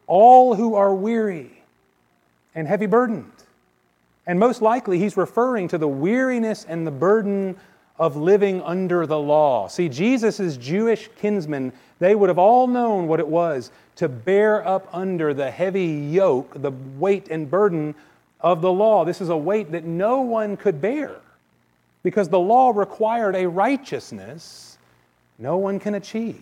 All 0.06 0.54
who 0.54 0.74
are 0.74 0.94
weary 0.94 1.62
and 2.54 2.66
heavy 2.66 2.86
burdened. 2.86 3.32
And 4.26 4.38
most 4.38 4.62
likely, 4.62 4.98
he's 4.98 5.16
referring 5.16 5.68
to 5.68 5.78
the 5.78 5.88
weariness 5.88 6.64
and 6.68 6.86
the 6.86 6.90
burden 6.90 7.56
of 8.00 8.16
living 8.16 8.62
under 8.62 9.06
the 9.06 9.18
law. 9.18 9.68
See, 9.68 9.90
Jesus' 9.90 10.56
Jewish 10.56 11.10
kinsmen, 11.18 11.74
they 11.98 12.14
would 12.14 12.30
have 12.30 12.38
all 12.38 12.66
known 12.66 13.06
what 13.06 13.20
it 13.20 13.28
was 13.28 13.70
to 13.96 14.08
bear 14.08 14.66
up 14.66 14.88
under 14.90 15.34
the 15.34 15.50
heavy 15.50 15.84
yoke, 15.84 16.50
the 16.56 16.72
weight 16.98 17.28
and 17.28 17.48
burden 17.48 17.94
of 18.40 18.62
the 18.62 18.72
law. 18.72 19.04
This 19.04 19.20
is 19.20 19.28
a 19.28 19.36
weight 19.36 19.72
that 19.72 19.84
no 19.84 20.22
one 20.22 20.56
could 20.56 20.80
bear 20.80 21.14
because 22.02 22.30
the 22.30 22.38
law 22.38 22.70
required 22.70 23.36
a 23.36 23.46
righteousness 23.46 24.78
no 25.38 25.58
one 25.58 25.78
can 25.78 25.94
achieve. 25.94 26.40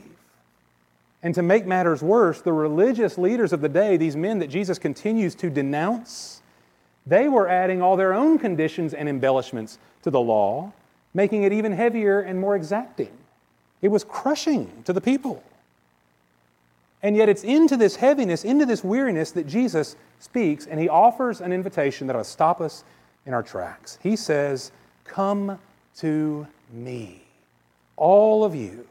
And 1.24 1.34
to 1.34 1.42
make 1.42 1.66
matters 1.66 2.02
worse, 2.02 2.40
the 2.40 2.52
religious 2.52 3.18
leaders 3.18 3.52
of 3.52 3.60
the 3.60 3.68
day, 3.68 3.96
these 3.96 4.14
men 4.14 4.38
that 4.38 4.46
Jesus 4.46 4.78
continues 4.78 5.34
to 5.36 5.50
denounce, 5.50 6.40
they 7.04 7.28
were 7.28 7.48
adding 7.48 7.82
all 7.82 7.96
their 7.96 8.14
own 8.14 8.38
conditions 8.38 8.94
and 8.94 9.08
embellishments 9.08 9.78
to 10.02 10.12
the 10.12 10.20
law 10.20 10.72
making 11.14 11.42
it 11.42 11.52
even 11.52 11.72
heavier 11.72 12.20
and 12.20 12.40
more 12.40 12.56
exacting. 12.56 13.16
It 13.82 13.88
was 13.88 14.04
crushing 14.04 14.82
to 14.84 14.92
the 14.92 15.00
people. 15.00 15.42
And 17.02 17.16
yet, 17.16 17.28
it's 17.28 17.44
into 17.44 17.76
this 17.76 17.96
heaviness, 17.96 18.44
into 18.44 18.66
this 18.66 18.82
weariness 18.82 19.30
that 19.32 19.46
Jesus 19.46 19.94
speaks, 20.18 20.66
and 20.66 20.80
he 20.80 20.88
offers 20.88 21.40
an 21.40 21.52
invitation 21.52 22.08
that 22.08 22.16
will 22.16 22.24
stop 22.24 22.60
us 22.60 22.82
in 23.24 23.32
our 23.32 23.42
tracks. 23.42 23.98
He 24.02 24.16
says, 24.16 24.72
Come 25.04 25.58
to 25.98 26.46
me, 26.72 27.22
all 27.96 28.44
of 28.44 28.54
you 28.54 28.86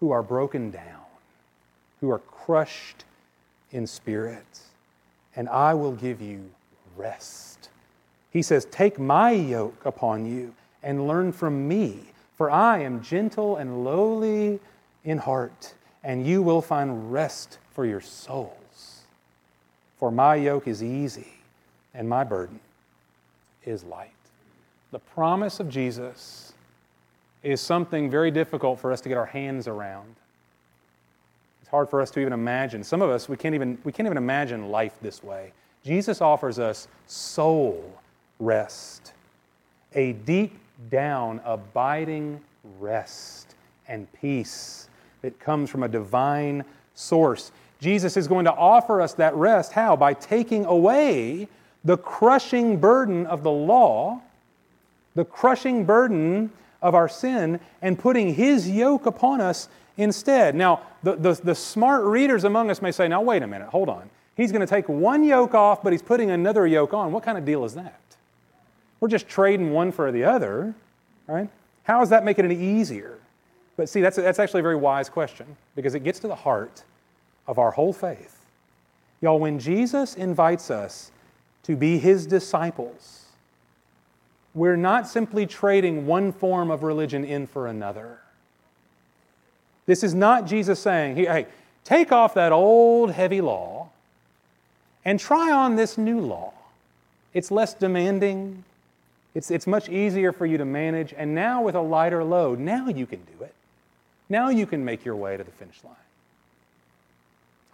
who 0.00 0.10
are 0.10 0.22
broken 0.22 0.70
down, 0.70 1.04
who 2.00 2.10
are 2.10 2.18
crushed 2.18 3.04
in 3.72 3.86
spirit, 3.86 4.60
and 5.36 5.48
I 5.50 5.74
will 5.74 5.92
give 5.92 6.22
you 6.22 6.50
rest. 6.96 7.68
He 8.30 8.40
says, 8.40 8.64
Take 8.66 8.98
my 8.98 9.32
yoke 9.32 9.84
upon 9.84 10.24
you 10.24 10.54
and 10.82 11.06
learn 11.06 11.32
from 11.32 11.68
me, 11.68 12.00
for 12.36 12.50
I 12.50 12.80
am 12.80 13.02
gentle 13.02 13.56
and 13.56 13.84
lowly 13.84 14.60
in 15.04 15.18
heart, 15.18 15.74
and 16.02 16.26
you 16.26 16.42
will 16.42 16.62
find 16.62 17.12
rest 17.12 17.58
for 17.70 17.86
your 17.86 18.00
souls. 18.00 19.02
For 19.98 20.10
my 20.10 20.34
yoke 20.34 20.66
is 20.66 20.82
easy, 20.82 21.34
and 21.94 22.08
my 22.08 22.24
burden 22.24 22.60
is 23.64 23.84
light. 23.84 24.10
The 24.90 24.98
promise 24.98 25.60
of 25.60 25.68
Jesus 25.68 26.52
is 27.42 27.60
something 27.60 28.10
very 28.10 28.30
difficult 28.30 28.78
for 28.78 28.92
us 28.92 29.00
to 29.02 29.08
get 29.08 29.18
our 29.18 29.26
hands 29.26 29.66
around. 29.66 30.14
It's 31.60 31.70
hard 31.70 31.88
for 31.88 32.00
us 32.00 32.10
to 32.12 32.20
even 32.20 32.32
imagine. 32.32 32.84
Some 32.84 33.02
of 33.02 33.10
us, 33.10 33.28
we 33.28 33.36
can't 33.36 33.54
even, 33.54 33.78
we 33.84 33.92
can't 33.92 34.06
even 34.06 34.18
imagine 34.18 34.70
life 34.70 34.98
this 35.00 35.22
way. 35.22 35.52
Jesus 35.84 36.20
offers 36.20 36.58
us 36.58 36.88
soul 37.06 37.92
rest, 38.38 39.12
a 39.94 40.12
deep 40.12 40.58
down 40.90 41.40
abiding 41.44 42.40
rest 42.78 43.54
and 43.88 44.10
peace 44.12 44.88
that 45.22 45.38
comes 45.38 45.70
from 45.70 45.82
a 45.82 45.88
divine 45.88 46.64
source. 46.94 47.52
Jesus 47.80 48.16
is 48.16 48.28
going 48.28 48.44
to 48.44 48.52
offer 48.52 49.00
us 49.00 49.14
that 49.14 49.34
rest. 49.34 49.72
How? 49.72 49.96
By 49.96 50.14
taking 50.14 50.64
away 50.64 51.48
the 51.84 51.96
crushing 51.96 52.78
burden 52.78 53.26
of 53.26 53.42
the 53.42 53.50
law, 53.50 54.20
the 55.14 55.24
crushing 55.24 55.84
burden 55.84 56.50
of 56.80 56.94
our 56.94 57.08
sin, 57.08 57.60
and 57.80 57.98
putting 57.98 58.34
His 58.34 58.70
yoke 58.70 59.06
upon 59.06 59.40
us 59.40 59.68
instead. 59.96 60.54
Now, 60.54 60.82
the, 61.02 61.16
the, 61.16 61.34
the 61.34 61.54
smart 61.54 62.04
readers 62.04 62.44
among 62.44 62.70
us 62.70 62.80
may 62.80 62.92
say, 62.92 63.08
now, 63.08 63.20
wait 63.20 63.42
a 63.42 63.46
minute, 63.46 63.68
hold 63.68 63.88
on. 63.88 64.08
He's 64.36 64.52
going 64.52 64.60
to 64.60 64.66
take 64.66 64.88
one 64.88 65.24
yoke 65.24 65.54
off, 65.54 65.82
but 65.82 65.92
He's 65.92 66.02
putting 66.02 66.30
another 66.30 66.66
yoke 66.66 66.94
on. 66.94 67.12
What 67.12 67.22
kind 67.22 67.36
of 67.36 67.44
deal 67.44 67.64
is 67.64 67.74
that? 67.74 67.98
We're 69.02 69.08
just 69.08 69.26
trading 69.28 69.72
one 69.72 69.90
for 69.90 70.12
the 70.12 70.22
other, 70.22 70.76
right? 71.26 71.48
How 71.82 72.02
is 72.02 72.10
that 72.10 72.24
making 72.24 72.44
it 72.44 72.52
any 72.52 72.78
easier? 72.78 73.18
But 73.76 73.88
see, 73.88 74.00
that's, 74.00 74.14
that's 74.14 74.38
actually 74.38 74.60
a 74.60 74.62
very 74.62 74.76
wise 74.76 75.10
question 75.10 75.56
because 75.74 75.96
it 75.96 76.04
gets 76.04 76.20
to 76.20 76.28
the 76.28 76.36
heart 76.36 76.84
of 77.48 77.58
our 77.58 77.72
whole 77.72 77.92
faith. 77.92 78.46
Y'all, 79.20 79.40
when 79.40 79.58
Jesus 79.58 80.14
invites 80.14 80.70
us 80.70 81.10
to 81.64 81.74
be 81.74 81.98
his 81.98 82.26
disciples, 82.26 83.24
we're 84.54 84.76
not 84.76 85.08
simply 85.08 85.46
trading 85.46 86.06
one 86.06 86.30
form 86.30 86.70
of 86.70 86.84
religion 86.84 87.24
in 87.24 87.48
for 87.48 87.66
another. 87.66 88.20
This 89.84 90.04
is 90.04 90.14
not 90.14 90.46
Jesus 90.46 90.78
saying, 90.78 91.16
hey, 91.16 91.46
take 91.82 92.12
off 92.12 92.34
that 92.34 92.52
old 92.52 93.10
heavy 93.10 93.40
law 93.40 93.90
and 95.04 95.18
try 95.18 95.50
on 95.50 95.74
this 95.74 95.98
new 95.98 96.20
law. 96.20 96.52
It's 97.34 97.50
less 97.50 97.74
demanding, 97.74 98.62
it's, 99.34 99.50
it's 99.50 99.66
much 99.66 99.88
easier 99.88 100.32
for 100.32 100.44
you 100.44 100.58
to 100.58 100.64
manage, 100.64 101.14
and 101.16 101.34
now 101.34 101.62
with 101.62 101.74
a 101.74 101.80
lighter 101.80 102.22
load, 102.22 102.58
now 102.58 102.88
you 102.88 103.06
can 103.06 103.20
do 103.20 103.44
it. 103.44 103.54
Now 104.28 104.50
you 104.50 104.66
can 104.66 104.84
make 104.84 105.04
your 105.04 105.16
way 105.16 105.36
to 105.36 105.44
the 105.44 105.50
finish 105.50 105.82
line. 105.84 105.94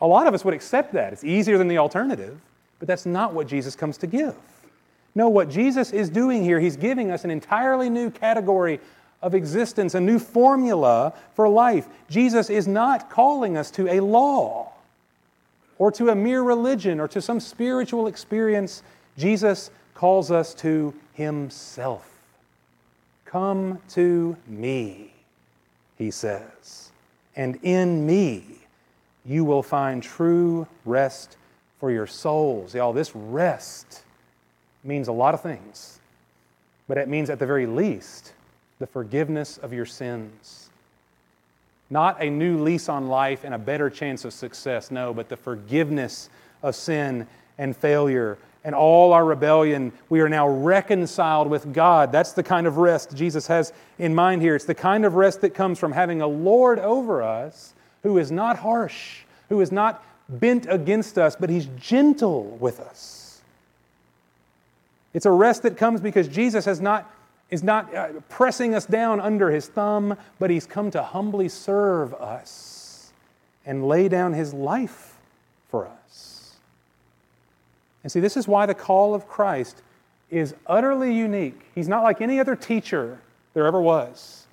A 0.00 0.06
lot 0.06 0.26
of 0.26 0.34
us 0.34 0.44
would 0.44 0.54
accept 0.54 0.92
that. 0.92 1.12
It's 1.12 1.24
easier 1.24 1.58
than 1.58 1.68
the 1.68 1.78
alternative, 1.78 2.38
but 2.78 2.86
that's 2.86 3.06
not 3.06 3.34
what 3.34 3.48
Jesus 3.48 3.74
comes 3.74 3.96
to 3.98 4.06
give. 4.06 4.34
No, 5.14 5.28
what 5.28 5.50
Jesus 5.50 5.92
is 5.92 6.08
doing 6.08 6.44
here, 6.44 6.60
he's 6.60 6.76
giving 6.76 7.10
us 7.10 7.24
an 7.24 7.30
entirely 7.30 7.90
new 7.90 8.10
category 8.10 8.78
of 9.20 9.34
existence, 9.34 9.94
a 9.94 10.00
new 10.00 10.18
formula 10.20 11.12
for 11.34 11.48
life. 11.48 11.88
Jesus 12.08 12.50
is 12.50 12.68
not 12.68 13.10
calling 13.10 13.56
us 13.56 13.70
to 13.72 13.88
a 13.88 13.98
law 13.98 14.72
or 15.78 15.90
to 15.92 16.10
a 16.10 16.14
mere 16.14 16.42
religion 16.42 17.00
or 17.00 17.08
to 17.08 17.20
some 17.20 17.40
spiritual 17.40 18.06
experience. 18.06 18.84
Jesus 19.16 19.72
calls 19.94 20.30
us 20.30 20.54
to 20.54 20.94
himself. 21.18 22.08
Come 23.24 23.80
to 23.90 24.36
me, 24.46 25.12
he 25.98 26.12
says, 26.12 26.92
and 27.34 27.58
in 27.64 28.06
me 28.06 28.44
you 29.26 29.44
will 29.44 29.64
find 29.64 30.00
true 30.00 30.66
rest 30.84 31.36
for 31.80 31.90
your 31.90 32.06
souls. 32.06 32.72
Y'all, 32.72 32.92
this 32.92 33.16
rest 33.16 34.04
means 34.84 35.08
a 35.08 35.12
lot 35.12 35.34
of 35.34 35.42
things, 35.42 35.98
but 36.86 36.96
it 36.96 37.08
means 37.08 37.30
at 37.30 37.40
the 37.40 37.46
very 37.46 37.66
least 37.66 38.32
the 38.78 38.86
forgiveness 38.86 39.58
of 39.58 39.72
your 39.72 39.86
sins. 39.86 40.70
Not 41.90 42.22
a 42.22 42.30
new 42.30 42.62
lease 42.62 42.88
on 42.88 43.08
life 43.08 43.42
and 43.42 43.54
a 43.54 43.58
better 43.58 43.90
chance 43.90 44.24
of 44.24 44.32
success, 44.32 44.92
no, 44.92 45.12
but 45.12 45.28
the 45.28 45.36
forgiveness 45.36 46.30
of 46.62 46.76
sin 46.76 47.26
and 47.58 47.76
failure 47.76 48.38
and 48.64 48.74
all 48.74 49.12
our 49.12 49.24
rebellion, 49.24 49.92
we 50.08 50.20
are 50.20 50.28
now 50.28 50.48
reconciled 50.48 51.48
with 51.48 51.72
God. 51.72 52.12
That's 52.12 52.32
the 52.32 52.42
kind 52.42 52.66
of 52.66 52.76
rest 52.76 53.14
Jesus 53.14 53.46
has 53.46 53.72
in 53.98 54.14
mind 54.14 54.42
here. 54.42 54.56
It's 54.56 54.64
the 54.64 54.74
kind 54.74 55.04
of 55.04 55.14
rest 55.14 55.40
that 55.42 55.50
comes 55.50 55.78
from 55.78 55.92
having 55.92 56.20
a 56.20 56.26
Lord 56.26 56.78
over 56.78 57.22
us 57.22 57.74
who 58.02 58.18
is 58.18 58.30
not 58.30 58.58
harsh, 58.58 59.22
who 59.48 59.60
is 59.60 59.72
not 59.72 60.04
bent 60.28 60.66
against 60.68 61.18
us, 61.18 61.36
but 61.36 61.50
he's 61.50 61.66
gentle 61.76 62.44
with 62.60 62.80
us. 62.80 63.40
It's 65.14 65.26
a 65.26 65.30
rest 65.30 65.62
that 65.62 65.76
comes 65.76 66.00
because 66.00 66.28
Jesus 66.28 66.64
has 66.66 66.80
not, 66.80 67.10
is 67.50 67.62
not 67.62 67.94
uh, 67.94 68.08
pressing 68.28 68.74
us 68.74 68.86
down 68.86 69.20
under 69.20 69.50
his 69.50 69.66
thumb, 69.66 70.16
but 70.38 70.50
he's 70.50 70.66
come 70.66 70.90
to 70.90 71.02
humbly 71.02 71.48
serve 71.48 72.12
us 72.14 73.12
and 73.64 73.88
lay 73.88 74.08
down 74.08 74.32
his 74.32 74.52
life 74.52 75.16
for 75.70 75.86
us. 75.86 76.27
And 78.08 78.12
see, 78.12 78.20
this 78.20 78.38
is 78.38 78.48
why 78.48 78.64
the 78.64 78.74
call 78.74 79.14
of 79.14 79.28
Christ 79.28 79.82
is 80.30 80.54
utterly 80.66 81.14
unique. 81.14 81.60
He's 81.74 81.88
not 81.88 82.02
like 82.02 82.22
any 82.22 82.40
other 82.40 82.56
teacher 82.56 83.18
there 83.52 83.66
ever 83.66 83.82
was. 83.82 84.46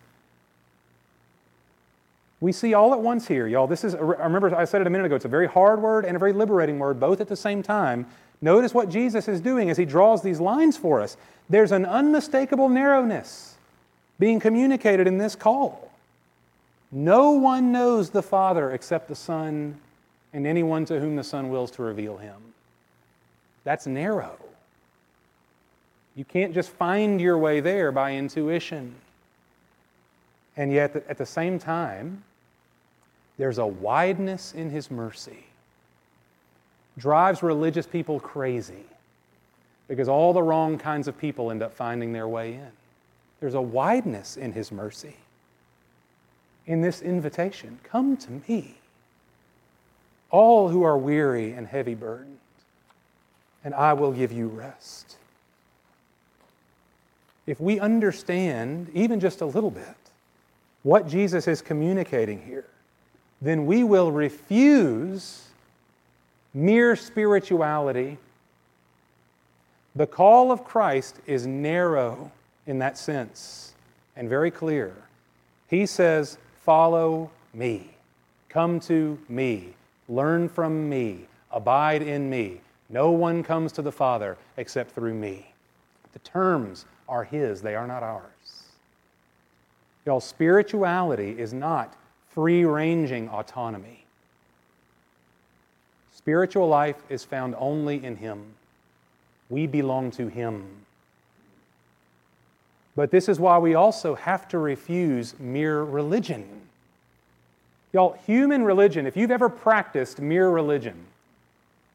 We 2.41 2.51
see 2.51 2.73
all 2.73 2.91
at 2.91 2.99
once 2.99 3.29
here, 3.29 3.47
y'all. 3.47 3.65
This 3.65 3.85
is, 3.85 3.95
I 3.95 3.99
remember 3.99 4.53
I 4.53 4.65
said 4.65 4.81
it 4.81 4.87
a 4.87 4.89
minute 4.89 5.05
ago, 5.05 5.15
it's 5.15 5.23
a 5.23 5.29
very 5.29 5.47
hard 5.47 5.81
word 5.81 6.03
and 6.03 6.17
a 6.17 6.19
very 6.19 6.33
liberating 6.33 6.79
word, 6.79 6.99
both 6.99 7.21
at 7.21 7.29
the 7.29 7.35
same 7.37 7.63
time. 7.63 8.05
Notice 8.41 8.73
what 8.73 8.89
Jesus 8.89 9.29
is 9.29 9.39
doing 9.39 9.69
as 9.69 9.77
he 9.77 9.85
draws 9.85 10.21
these 10.21 10.41
lines 10.41 10.75
for 10.75 10.99
us. 10.99 11.15
There's 11.49 11.71
an 11.71 11.85
unmistakable 11.85 12.67
narrowness 12.67 13.55
being 14.19 14.41
communicated 14.41 15.07
in 15.07 15.17
this 15.17 15.33
call. 15.33 15.93
No 16.91 17.31
one 17.31 17.71
knows 17.71 18.09
the 18.09 18.21
Father 18.21 18.71
except 18.71 19.07
the 19.07 19.15
Son 19.15 19.79
and 20.33 20.45
anyone 20.45 20.83
to 20.87 20.99
whom 20.99 21.15
the 21.15 21.23
Son 21.23 21.47
wills 21.47 21.71
to 21.71 21.83
reveal 21.83 22.17
him. 22.17 22.35
That's 23.65 23.88
narrow. 23.88 24.38
You 26.15 26.23
can't 26.23 26.54
just 26.54 26.69
find 26.69 27.19
your 27.19 27.38
way 27.38 27.60
there 27.60 27.91
by 27.91 28.13
intuition. 28.13 28.95
And 30.56 30.71
yet, 30.71 30.95
at 31.10 31.17
the 31.17 31.25
same 31.25 31.60
time, 31.60 32.23
there's 33.38 33.58
a 33.58 33.67
wideness 33.67 34.54
in 34.54 34.69
his 34.69 34.89
mercy. 34.89 35.45
Drives 36.97 37.43
religious 37.43 37.86
people 37.86 38.21
crazy 38.21 38.86
because 39.89 40.08
all 40.08 40.32
the 40.32 40.41
wrong 40.41 40.78
kinds 40.78 41.10
of 41.10 41.17
people 41.17 41.51
end 41.51 41.62
up 41.62 41.73
finding 41.75 42.13
their 42.13 42.28
way 42.30 42.54
in. 42.54 42.71
There's 43.41 43.54
a 43.56 43.62
wideness 43.62 44.38
in 44.38 44.54
his 44.54 44.71
mercy. 44.71 45.17
In 46.65 46.82
this 46.82 47.01
invitation, 47.01 47.80
come 47.84 48.15
to 48.17 48.41
me, 48.47 48.75
all 50.32 50.69
who 50.69 50.84
are 50.84 50.97
weary 50.97 51.51
and 51.51 51.67
heavy 51.67 51.93
burdened, 51.93 52.39
and 53.65 53.73
I 53.73 53.93
will 53.93 54.12
give 54.12 54.32
you 54.32 54.47
rest. 54.47 55.17
If 57.47 57.60
we 57.60 57.80
understand, 57.80 58.89
even 58.93 59.19
just 59.19 59.41
a 59.41 59.45
little 59.45 59.71
bit, 59.71 59.95
what 60.84 61.08
Jesus 61.08 61.47
is 61.47 61.62
communicating 61.62 62.41
here, 62.41 62.65
then 63.41 63.65
we 63.65 63.84
will 63.84 64.12
refuse 64.12 65.47
mere 66.54 66.95
spirituality. 66.95 68.17
The 69.95 70.08
call 70.08 70.51
of 70.51 70.63
Christ 70.63 71.17
is 71.25 71.47
narrow 71.47 72.32
in 72.67 72.80
that 72.80 72.97
sense 72.97 73.73
and 74.15 74.30
very 74.30 74.51
clear. 74.51 74.93
He 75.67 75.88
says, 75.88 76.38
Follow 76.62 77.32
me, 77.54 77.95
come 78.49 78.80
to 78.82 79.19
me, 79.28 79.73
learn 80.08 80.49
from 80.49 80.88
me, 80.89 81.25
abide 81.51 82.01
in 82.01 82.30
me. 82.30 82.62
No 82.89 83.11
one 83.11 83.43
comes 83.43 83.71
to 83.73 83.81
the 83.81 83.91
Father 83.91 84.37
except 84.57 84.91
through 84.91 85.13
me. 85.13 85.53
The 86.13 86.19
terms 86.19 86.85
are 87.09 87.23
His, 87.23 87.61
they 87.61 87.75
are 87.75 87.87
not 87.87 88.03
ours. 88.03 88.23
Y'all, 90.05 90.19
spirituality 90.19 91.37
is 91.39 91.53
not 91.53 91.95
free 92.29 92.63
ranging 92.63 93.27
autonomy. 93.29 94.05
Spiritual 96.13 96.67
life 96.67 97.01
is 97.09 97.23
found 97.23 97.55
only 97.57 98.03
in 98.03 98.17
Him. 98.17 98.53
We 99.49 99.67
belong 99.67 100.11
to 100.11 100.27
Him. 100.27 100.65
But 102.95 103.11
this 103.11 103.27
is 103.27 103.39
why 103.39 103.57
we 103.57 103.75
also 103.75 104.15
have 104.15 104.47
to 104.49 104.57
refuse 104.57 105.37
mere 105.39 105.83
religion. 105.83 106.45
Y'all, 107.91 108.17
human 108.25 108.63
religion, 108.63 109.05
if 109.05 109.17
you've 109.17 109.31
ever 109.31 109.49
practiced 109.49 110.19
mere 110.19 110.49
religion, 110.49 111.05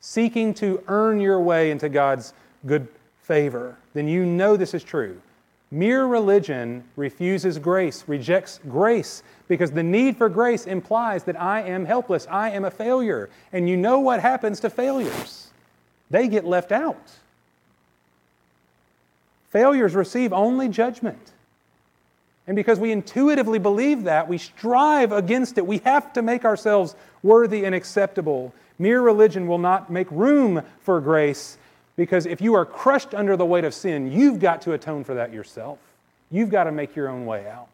seeking 0.00 0.54
to 0.54 0.82
earn 0.88 1.20
your 1.20 1.40
way 1.40 1.70
into 1.70 1.88
God's 1.88 2.32
good 2.66 2.88
favor, 3.22 3.76
then 3.94 4.08
you 4.08 4.24
know 4.24 4.56
this 4.56 4.74
is 4.74 4.82
true. 4.82 5.20
Mere 5.70 6.06
religion 6.06 6.82
refuses 6.96 7.58
grace, 7.58 8.02
rejects 8.08 8.58
grace, 8.68 9.22
because 9.46 9.70
the 9.70 9.82
need 9.82 10.16
for 10.16 10.28
grace 10.28 10.66
implies 10.66 11.22
that 11.24 11.40
I 11.40 11.62
am 11.62 11.84
helpless, 11.84 12.26
I 12.28 12.50
am 12.50 12.64
a 12.64 12.70
failure. 12.70 13.30
And 13.52 13.68
you 13.68 13.76
know 13.76 14.00
what 14.00 14.20
happens 14.20 14.58
to 14.60 14.70
failures? 14.70 15.50
They 16.10 16.26
get 16.26 16.44
left 16.44 16.72
out. 16.72 17.12
Failures 19.50 19.94
receive 19.94 20.32
only 20.32 20.68
judgment. 20.68 21.32
And 22.50 22.56
because 22.56 22.80
we 22.80 22.90
intuitively 22.90 23.60
believe 23.60 24.02
that, 24.02 24.26
we 24.26 24.36
strive 24.36 25.12
against 25.12 25.56
it. 25.56 25.64
We 25.64 25.78
have 25.84 26.12
to 26.14 26.20
make 26.20 26.44
ourselves 26.44 26.96
worthy 27.22 27.64
and 27.64 27.76
acceptable. 27.76 28.52
Mere 28.76 29.00
religion 29.00 29.46
will 29.46 29.58
not 29.58 29.88
make 29.88 30.10
room 30.10 30.60
for 30.82 31.00
grace 31.00 31.58
because 31.94 32.26
if 32.26 32.40
you 32.40 32.54
are 32.54 32.64
crushed 32.64 33.14
under 33.14 33.36
the 33.36 33.46
weight 33.46 33.62
of 33.62 33.72
sin, 33.72 34.10
you've 34.10 34.40
got 34.40 34.62
to 34.62 34.72
atone 34.72 35.04
for 35.04 35.14
that 35.14 35.32
yourself. 35.32 35.78
You've 36.28 36.50
got 36.50 36.64
to 36.64 36.72
make 36.72 36.96
your 36.96 37.08
own 37.08 37.24
way 37.24 37.48
out. 37.48 37.68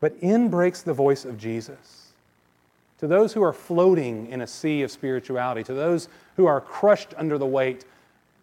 But 0.00 0.16
in 0.22 0.48
breaks 0.48 0.80
the 0.80 0.94
voice 0.94 1.26
of 1.26 1.36
Jesus. 1.36 2.12
To 3.00 3.06
those 3.06 3.34
who 3.34 3.42
are 3.42 3.52
floating 3.52 4.28
in 4.30 4.40
a 4.40 4.46
sea 4.46 4.80
of 4.80 4.90
spirituality, 4.90 5.62
to 5.64 5.74
those 5.74 6.08
who 6.38 6.46
are 6.46 6.62
crushed 6.62 7.12
under 7.18 7.36
the 7.36 7.44
weight 7.44 7.84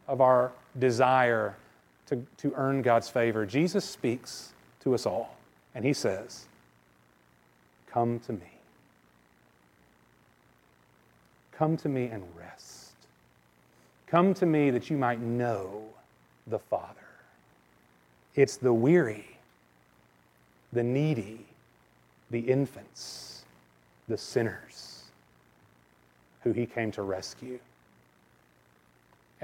of 0.08 0.21
our 0.21 0.51
desire 0.78 1.56
to, 2.07 2.25
to 2.37 2.53
earn 2.55 2.81
God's 2.81 3.09
favor, 3.09 3.45
Jesus 3.45 3.85
speaks 3.85 4.53
to 4.81 4.93
us 4.93 5.05
all. 5.05 5.35
And 5.73 5.83
he 5.83 5.93
says, 5.93 6.45
Come 7.91 8.19
to 8.21 8.33
me. 8.33 8.51
Come 11.51 11.77
to 11.77 11.89
me 11.89 12.07
and 12.07 12.23
rest. 12.37 12.91
Come 14.07 14.33
to 14.35 14.45
me 14.45 14.69
that 14.71 14.89
you 14.89 14.97
might 14.97 15.19
know 15.19 15.83
the 16.47 16.59
Father. 16.59 16.93
It's 18.35 18.57
the 18.57 18.73
weary, 18.73 19.37
the 20.73 20.83
needy, 20.83 21.45
the 22.29 22.39
infants, 22.39 23.45
the 24.07 24.17
sinners 24.17 25.03
who 26.43 26.51
he 26.51 26.65
came 26.65 26.91
to 26.91 27.01
rescue. 27.01 27.59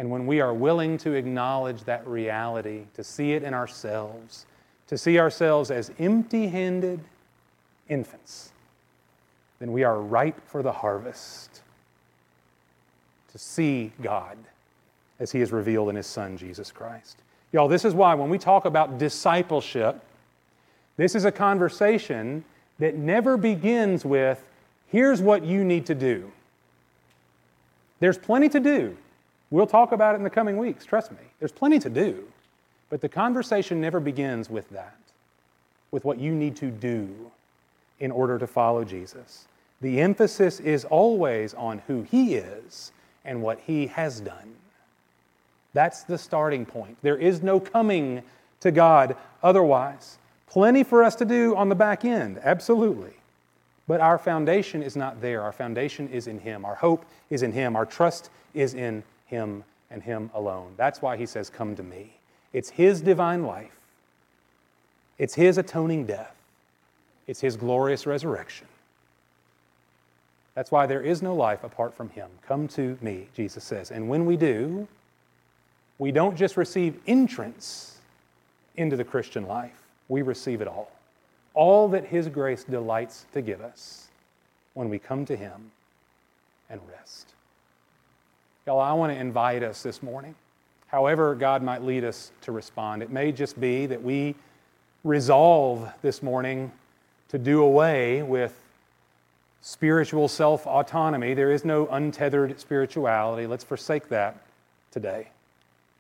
And 0.02 0.10
when 0.10 0.26
we 0.26 0.42
are 0.42 0.52
willing 0.52 0.98
to 0.98 1.12
acknowledge 1.12 1.84
that 1.84 2.08
reality, 2.08 2.86
to 2.96 3.04
see 3.04 3.34
it 3.34 3.44
in 3.44 3.54
ourselves, 3.54 4.48
to 4.88 4.98
see 4.98 5.20
ourselves 5.20 5.70
as 5.70 5.92
empty 6.00 6.48
handed 6.48 7.00
infants, 7.88 8.52
then 9.60 9.72
we 9.72 9.84
are 9.84 10.02
ripe 10.02 10.42
for 10.48 10.64
the 10.64 10.72
harvest 10.72 11.62
to 13.32 13.38
see 13.38 13.92
God 14.02 14.40
as 15.20 15.32
He 15.32 15.40
is 15.40 15.52
revealed 15.52 15.90
in 15.90 15.96
His 15.96 16.08
Son, 16.08 16.36
Jesus 16.36 16.72
Christ. 16.72 17.18
Y'all, 17.54 17.68
this 17.68 17.86
is 17.86 17.94
why 17.94 18.16
when 18.16 18.32
we 18.32 18.40
talk 18.40 18.66
about 18.66 18.98
discipleship, 18.98 20.04
this 20.98 21.14
is 21.14 21.26
a 21.26 21.32
conversation 21.32 22.44
that 22.80 22.96
never 22.96 23.38
begins 23.38 24.04
with, 24.04 24.44
here's 24.88 25.22
what 25.22 25.46
you 25.46 25.64
need 25.64 25.86
to 25.86 25.94
do. 25.94 26.32
There's 28.00 28.18
plenty 28.18 28.50
to 28.50 28.60
do. 28.60 28.98
We'll 29.52 29.68
talk 29.68 29.92
about 29.92 30.16
it 30.16 30.18
in 30.18 30.24
the 30.24 30.30
coming 30.30 30.58
weeks, 30.58 30.86
trust 30.86 31.12
me. 31.12 31.18
There's 31.40 31.52
plenty 31.52 31.78
to 31.80 31.90
do. 31.90 32.24
But 32.90 33.02
the 33.02 33.10
conversation 33.10 33.80
never 33.80 34.00
begins 34.00 34.50
with 34.50 34.70
that, 34.72 34.98
with 35.92 36.04
what 36.04 36.20
you 36.20 36.34
need 36.34 36.56
to 36.58 36.72
do 36.72 37.32
in 38.00 38.12
order 38.12 38.40
to 38.40 38.48
follow 38.48 38.84
Jesus. 38.84 39.46
The 39.82 40.02
emphasis 40.02 40.60
is 40.60 40.86
always 40.86 41.54
on 41.54 41.80
who 41.88 42.02
He 42.04 42.36
is 42.36 42.92
and 43.24 43.42
what 43.42 43.60
He 43.60 43.88
has 43.88 44.20
done. 44.22 44.56
That's 45.74 46.04
the 46.04 46.18
starting 46.18 46.66
point. 46.66 46.98
There 47.02 47.18
is 47.18 47.42
no 47.42 47.60
coming 47.60 48.24
to 48.60 48.72
God 48.72 49.16
otherwise. 49.42 50.18
Plenty 50.48 50.84
for 50.84 51.04
us 51.04 51.16
to 51.16 51.26
do 51.26 51.56
on 51.56 51.70
the 51.70 51.76
back 51.76 52.04
end, 52.04 52.40
absolutely. 52.44 53.14
But 53.88 54.02
our 54.02 54.18
foundation 54.18 54.84
is 54.84 54.96
not 54.96 55.22
there. 55.22 55.42
Our 55.42 55.52
foundation 55.52 56.10
is 56.10 56.28
in 56.28 56.40
Him. 56.40 56.66
Our 56.66 56.76
hope 56.76 57.06
is 57.30 57.42
in 57.42 57.52
Him. 57.52 57.76
Our 57.76 57.86
trust 57.86 58.30
is 58.54 58.74
in 58.74 59.04
him 59.32 59.63
and 59.91 60.02
Him 60.02 60.32
alone. 60.34 60.74
That's 60.78 61.02
why 61.02 61.17
He 61.17 61.26
says, 61.26 61.50
Come 61.50 61.76
to 61.76 61.84
me. 61.84 62.13
It's 62.54 62.70
His 62.70 63.02
divine 63.02 63.44
life, 63.44 63.78
it's 65.20 65.36
His 65.36 65.58
atoning 65.58 66.06
death, 66.06 66.36
it's 67.28 67.41
His 67.41 67.58
glorious 67.58 68.08
resurrection. 68.08 68.67
That's 70.56 70.72
why 70.72 70.86
there 70.86 71.02
is 71.02 71.22
no 71.22 71.34
life 71.34 71.63
apart 71.63 71.96
from 71.96 72.10
Him. 72.10 72.30
Come 72.46 72.67
to 72.70 72.98
me, 73.02 73.28
Jesus 73.36 73.63
says. 73.63 73.91
And 73.91 74.10
when 74.10 74.26
we 74.26 74.36
do, 74.36 74.86
we 75.98 76.12
don't 76.12 76.36
just 76.36 76.58
receive 76.58 77.00
entrance 77.08 78.00
into 78.76 78.98
the 78.98 79.04
Christian 79.04 79.48
life, 79.48 79.84
we 80.10 80.22
receive 80.22 80.62
it 80.62 80.67
all. 80.67 80.91
All 81.54 81.88
that 81.89 82.06
His 82.06 82.28
grace 82.28 82.63
delights 82.63 83.26
to 83.34 83.41
give 83.41 83.62
us 83.62 84.08
when 84.74 84.89
we 84.89 85.00
come 85.00 85.26
to 85.26 85.36
Him 85.36 85.72
and 86.70 86.80
rest. 86.89 87.21
Y'all, 88.67 88.80
I 88.80 88.93
want 88.93 89.12
to 89.12 89.19
invite 89.19 89.63
us 89.63 89.82
this 89.82 90.04
morning, 90.04 90.36
however 90.86 91.34
God 91.34 91.63
might 91.63 91.82
lead 91.82 92.04
us 92.04 92.32
to 92.41 92.52
respond. 92.52 93.02
It 93.02 93.10
may 93.10 93.32
just 93.32 93.60
be 93.60 93.88
that 93.88 94.04
we 94.04 94.36
resolve 95.04 95.89
this 96.04 96.21
morning 96.21 96.71
to 97.30 97.39
do 97.39 97.63
away 97.63 98.21
with 98.21 98.56
spiritual 99.62 100.28
self 100.28 100.67
autonomy. 100.67 101.34
There 101.34 101.52
is 101.52 101.65
no 101.65 101.88
untethered 101.88 102.60
spirituality. 102.60 103.47
Let's 103.47 103.63
forsake 103.63 104.10
that 104.10 104.38
today 104.91 105.30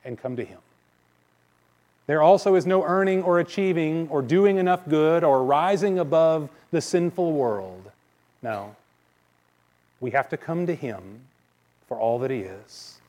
and 0.05 0.15
come 0.15 0.35
to 0.35 0.45
Him. 0.45 0.59
There 2.05 2.21
also 2.21 2.53
is 2.53 2.67
no 2.67 2.83
earning 2.83 3.23
or 3.23 3.39
achieving 3.39 4.07
or 4.09 4.21
doing 4.21 4.57
enough 4.57 4.87
good 4.87 5.23
or 5.23 5.43
rising 5.43 5.97
above 5.97 6.47
the 6.69 6.81
sinful 6.81 7.33
world. 7.33 7.89
No. 8.43 8.75
We 9.99 10.11
have 10.11 10.29
to 10.29 10.37
come 10.37 10.67
to 10.67 10.75
Him 10.75 11.21
for 11.91 11.99
all 11.99 12.19
that 12.19 12.31
He 12.31 12.37
is, 12.37 13.01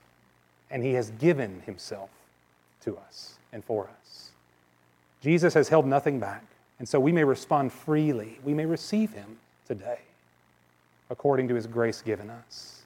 and 0.68 0.82
He 0.82 0.94
has 0.94 1.10
given 1.10 1.62
Himself 1.66 2.10
to 2.80 2.96
us 2.96 3.38
and 3.52 3.64
for 3.64 3.88
us. 4.00 4.30
Jesus 5.20 5.54
has 5.54 5.68
held 5.68 5.86
nothing 5.86 6.18
back, 6.18 6.44
and 6.80 6.88
so 6.88 6.98
we 6.98 7.12
may 7.12 7.22
respond 7.22 7.72
freely. 7.72 8.40
We 8.42 8.54
may 8.54 8.66
receive 8.66 9.12
Him 9.12 9.38
today 9.68 10.00
according 11.10 11.46
to 11.46 11.54
His 11.54 11.68
grace 11.68 12.02
given 12.02 12.28
us. 12.28 12.82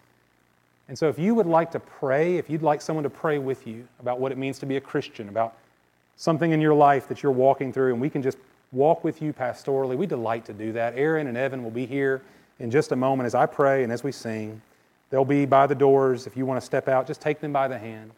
And 0.87 0.99
so, 0.99 1.09
if 1.09 1.19
you 1.19 1.35
would 1.35 1.47
like 1.47 1.71
to 1.71 1.81
pray, 1.81 2.37
if 2.37 2.51
you'd 2.51 2.61
like 2.61 2.83
someone 2.83 3.05
to 3.05 3.09
pray 3.09 3.39
with 3.39 3.67
you 3.67 3.89
about 3.99 4.21
what 4.21 4.33
it 4.33 4.37
means 4.37 4.59
to 4.59 4.67
be 4.67 4.77
a 4.77 4.83
Christian, 4.83 5.31
about 5.31 5.57
something 6.19 6.53
in 6.53 6.61
your 6.61 6.75
life 6.75 7.09
that 7.09 7.23
you're 7.23 7.33
walking 7.33 7.73
through, 7.73 7.95
and 7.95 8.03
we 8.03 8.11
can 8.11 8.21
just 8.21 8.37
walk 8.71 9.03
with 9.03 9.23
you 9.23 9.33
pastorally, 9.33 9.97
we 9.97 10.05
delight 10.05 10.45
to 10.45 10.53
do 10.53 10.73
that. 10.73 10.93
Aaron 10.95 11.27
and 11.27 11.39
Evan 11.39 11.65
will 11.65 11.71
be 11.71 11.87
here 11.87 12.21
in 12.59 12.71
just 12.71 12.93
a 12.93 12.97
moment 12.97 13.27
as 13.27 13.35
I 13.35 13.47
pray 13.47 13.83
and 13.83 13.91
as 13.91 14.05
we 14.05 14.13
sing. 14.13 14.61
They'll 15.11 15.25
be 15.25 15.47
by 15.47 15.67
the 15.67 15.75
doors. 15.75 16.27
If 16.27 16.37
you 16.37 16.47
want 16.47 16.61
to 16.61 16.67
step 16.67 16.89
out, 16.89 17.07
just 17.07 17.21
take 17.21 17.41
them 17.41 17.53
by 17.53 17.69
the 17.69 17.79
hand 17.79 18.11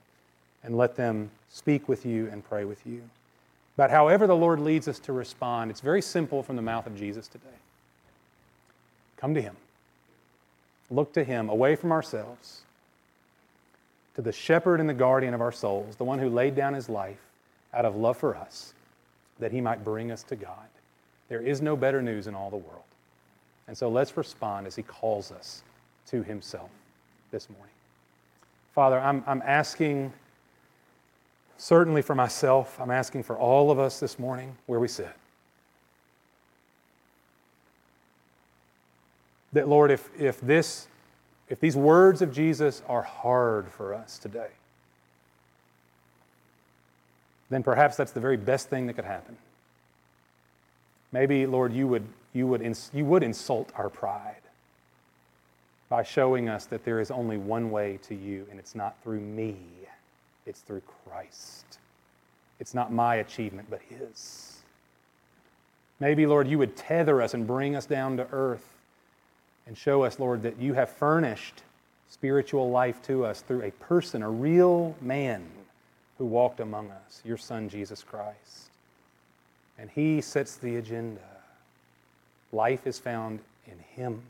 and 0.62 0.76
let 0.76 0.96
them 0.96 1.30
speak 1.50 1.88
with 1.88 2.06
you 2.06 2.28
and 2.30 2.44
pray 2.44 2.64
with 2.64 2.86
you. 2.86 3.02
But 3.76 3.90
however 3.90 4.26
the 4.26 4.36
Lord 4.36 4.58
leads 4.58 4.88
us 4.88 4.98
to 5.00 5.12
respond, 5.12 5.70
it's 5.70 5.80
very 5.80 6.02
simple 6.02 6.42
from 6.42 6.56
the 6.56 6.62
mouth 6.62 6.86
of 6.86 6.96
Jesus 6.96 7.28
today. 7.28 7.44
Come 9.16 9.34
to 9.34 9.42
Him. 9.42 9.56
Look 10.90 11.12
to 11.12 11.22
Him 11.22 11.48
away 11.48 11.76
from 11.76 11.92
ourselves, 11.92 12.62
to 14.16 14.22
the 14.22 14.32
shepherd 14.32 14.80
and 14.80 14.88
the 14.88 14.94
guardian 14.94 15.34
of 15.34 15.40
our 15.40 15.52
souls, 15.52 15.96
the 15.96 16.04
one 16.04 16.18
who 16.18 16.28
laid 16.28 16.56
down 16.56 16.74
His 16.74 16.88
life 16.88 17.20
out 17.72 17.84
of 17.84 17.94
love 17.94 18.16
for 18.16 18.34
us, 18.34 18.72
that 19.38 19.52
He 19.52 19.60
might 19.60 19.84
bring 19.84 20.10
us 20.10 20.22
to 20.24 20.36
God. 20.36 20.66
There 21.28 21.40
is 21.40 21.60
no 21.60 21.76
better 21.76 22.02
news 22.02 22.26
in 22.26 22.34
all 22.34 22.50
the 22.50 22.56
world. 22.56 22.82
And 23.68 23.76
so 23.76 23.88
let's 23.88 24.16
respond 24.16 24.66
as 24.66 24.74
He 24.74 24.82
calls 24.82 25.30
us 25.30 25.62
to 26.06 26.22
Himself 26.22 26.70
this 27.30 27.48
morning. 27.50 27.74
Father, 28.74 28.98
I'm, 28.98 29.24
I'm 29.26 29.42
asking, 29.44 30.12
certainly 31.56 32.02
for 32.02 32.14
myself, 32.14 32.78
I'm 32.80 32.90
asking 32.90 33.24
for 33.24 33.36
all 33.36 33.70
of 33.70 33.78
us 33.78 34.00
this 34.00 34.18
morning 34.18 34.56
where 34.66 34.80
we 34.80 34.88
sit. 34.88 35.10
That, 39.52 39.68
Lord, 39.68 39.90
if, 39.90 40.08
if, 40.18 40.40
this, 40.40 40.88
if 41.48 41.58
these 41.58 41.76
words 41.76 42.22
of 42.22 42.32
Jesus 42.32 42.82
are 42.88 43.02
hard 43.02 43.70
for 43.70 43.94
us 43.94 44.18
today, 44.18 44.50
then 47.50 47.62
perhaps 47.62 47.96
that's 47.96 48.12
the 48.12 48.20
very 48.20 48.36
best 48.36 48.68
thing 48.68 48.86
that 48.86 48.94
could 48.94 49.06
happen. 49.06 49.36
Maybe, 51.12 51.46
Lord, 51.46 51.72
you 51.72 51.88
would, 51.88 52.06
you 52.34 52.46
would, 52.46 52.76
you 52.92 53.04
would 53.06 53.22
insult 53.22 53.72
our 53.74 53.88
pride 53.88 54.42
by 55.88 56.02
showing 56.02 56.48
us 56.48 56.66
that 56.66 56.84
there 56.84 57.00
is 57.00 57.10
only 57.10 57.38
one 57.38 57.70
way 57.70 57.98
to 58.08 58.14
you, 58.14 58.46
and 58.50 58.58
it's 58.58 58.74
not 58.74 58.96
through 59.02 59.20
me, 59.20 59.56
it's 60.46 60.60
through 60.60 60.82
Christ. 61.04 61.78
It's 62.60 62.74
not 62.74 62.92
my 62.92 63.16
achievement, 63.16 63.68
but 63.70 63.80
His. 63.88 64.58
Maybe, 66.00 66.26
Lord, 66.26 66.46
you 66.46 66.58
would 66.58 66.76
tether 66.76 67.22
us 67.22 67.34
and 67.34 67.46
bring 67.46 67.74
us 67.74 67.86
down 67.86 68.16
to 68.18 68.26
earth 68.32 68.66
and 69.66 69.76
show 69.76 70.02
us, 70.02 70.18
Lord, 70.18 70.42
that 70.42 70.58
you 70.58 70.74
have 70.74 70.90
furnished 70.90 71.62
spiritual 72.08 72.70
life 72.70 73.02
to 73.02 73.24
us 73.24 73.40
through 73.42 73.62
a 73.62 73.70
person, 73.72 74.22
a 74.22 74.30
real 74.30 74.94
man 75.00 75.44
who 76.16 76.24
walked 76.24 76.60
among 76.60 76.90
us, 76.90 77.22
your 77.24 77.36
Son, 77.36 77.68
Jesus 77.68 78.02
Christ. 78.02 78.70
And 79.78 79.90
He 79.90 80.20
sets 80.20 80.56
the 80.56 80.76
agenda. 80.76 81.20
Life 82.52 82.86
is 82.86 82.98
found 82.98 83.40
in 83.66 83.78
Him. 83.94 84.22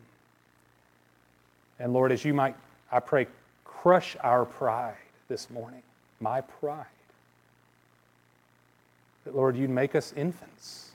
And 1.78 1.92
Lord, 1.92 2.12
as 2.12 2.24
you 2.24 2.34
might, 2.34 2.56
I 2.90 3.00
pray, 3.00 3.26
crush 3.64 4.16
our 4.22 4.44
pride 4.44 4.96
this 5.28 5.50
morning, 5.50 5.82
my 6.20 6.40
pride. 6.40 6.86
That, 9.24 9.36
Lord, 9.36 9.56
you'd 9.56 9.70
make 9.70 9.94
us 9.94 10.12
infants 10.16 10.90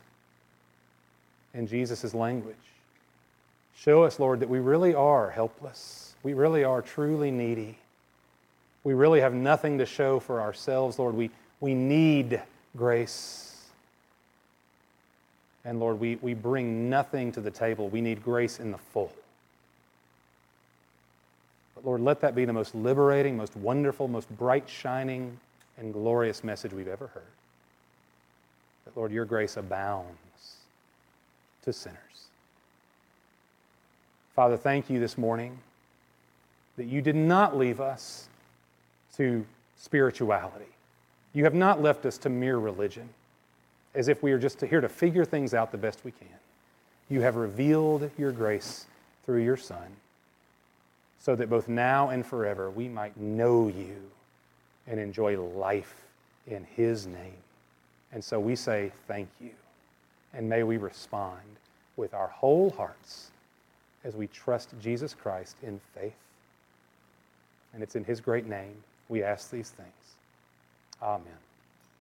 in 1.53 1.67
Jesus' 1.67 2.13
language. 2.13 2.55
Show 3.75 4.03
us, 4.03 4.19
Lord, 4.19 4.39
that 4.39 4.49
we 4.49 4.59
really 4.59 4.93
are 4.93 5.29
helpless. 5.29 6.15
We 6.23 6.33
really 6.33 6.63
are 6.63 6.81
truly 6.81 7.31
needy. 7.31 7.77
We 8.83 8.93
really 8.93 9.21
have 9.21 9.33
nothing 9.33 9.77
to 9.77 9.85
show 9.85 10.19
for 10.19 10.41
ourselves, 10.41 10.99
Lord. 10.99 11.15
We, 11.15 11.29
we 11.59 11.73
need 11.73 12.41
grace. 12.75 13.61
And 15.63 15.79
Lord, 15.79 15.99
we, 15.99 16.17
we 16.21 16.33
bring 16.33 16.89
nothing 16.89 17.31
to 17.33 17.41
the 17.41 17.51
table. 17.51 17.87
We 17.87 18.01
need 18.01 18.23
grace 18.23 18.59
in 18.59 18.71
the 18.71 18.77
full. 18.77 19.13
Lord, 21.83 22.01
let 22.01 22.21
that 22.21 22.33
be 22.33 22.45
the 22.45 22.53
most 22.53 22.73
liberating, 22.73 23.35
most 23.35 23.55
wonderful, 23.57 24.07
most 24.07 24.29
bright, 24.37 24.69
shining, 24.69 25.37
and 25.77 25.91
glorious 25.91 26.43
message 26.43 26.71
we've 26.71 26.87
ever 26.87 27.07
heard. 27.07 27.23
That, 28.85 28.95
Lord, 28.95 29.11
your 29.11 29.25
grace 29.25 29.57
abounds 29.57 30.55
to 31.63 31.73
sinners. 31.73 31.97
Father, 34.35 34.57
thank 34.57 34.89
you 34.89 34.99
this 34.99 35.17
morning 35.17 35.59
that 36.77 36.85
you 36.85 37.01
did 37.01 37.15
not 37.15 37.57
leave 37.57 37.79
us 37.79 38.27
to 39.17 39.45
spirituality. 39.77 40.65
You 41.33 41.43
have 41.43 41.53
not 41.53 41.81
left 41.81 42.05
us 42.05 42.17
to 42.19 42.29
mere 42.29 42.57
religion, 42.57 43.09
as 43.93 44.07
if 44.07 44.23
we 44.23 44.31
are 44.31 44.39
just 44.39 44.61
here 44.61 44.81
to 44.81 44.89
figure 44.89 45.25
things 45.25 45.53
out 45.53 45.71
the 45.71 45.77
best 45.77 45.99
we 46.03 46.11
can. 46.11 46.27
You 47.09 47.21
have 47.21 47.35
revealed 47.35 48.09
your 48.17 48.31
grace 48.31 48.85
through 49.25 49.43
your 49.43 49.57
Son, 49.57 49.87
so 51.23 51.37
that 51.37 51.49
both 51.49 51.69
now 51.69 52.09
and 52.09 52.25
forever 52.25 52.69
we 52.69 52.89
might 52.89 53.15
know 53.15 53.69
you 53.69 53.95
and 54.87 54.99
enjoy 54.99 55.39
life 55.41 56.03
in 56.47 56.67
His 56.75 57.07
name. 57.07 57.37
And 58.11 58.21
so 58.21 58.39
we 58.39 58.57
say 58.57 58.91
thank 59.07 59.29
you, 59.39 59.51
and 60.33 60.47
may 60.47 60.63
we 60.63 60.75
respond 60.75 61.39
with 61.95 62.13
our 62.13 62.27
whole 62.27 62.71
hearts 62.71 63.31
as 64.03 64.15
we 64.15 64.27
trust 64.27 64.69
Jesus 64.81 65.13
Christ 65.13 65.55
in 65.63 65.79
faith. 65.95 66.13
And 67.73 67.81
it's 67.81 67.95
in 67.95 68.03
His 68.03 68.19
great 68.19 68.45
name 68.45 68.75
we 69.07 69.23
ask 69.23 69.49
these 69.49 69.69
things. 69.69 70.15
Amen. 71.01 71.42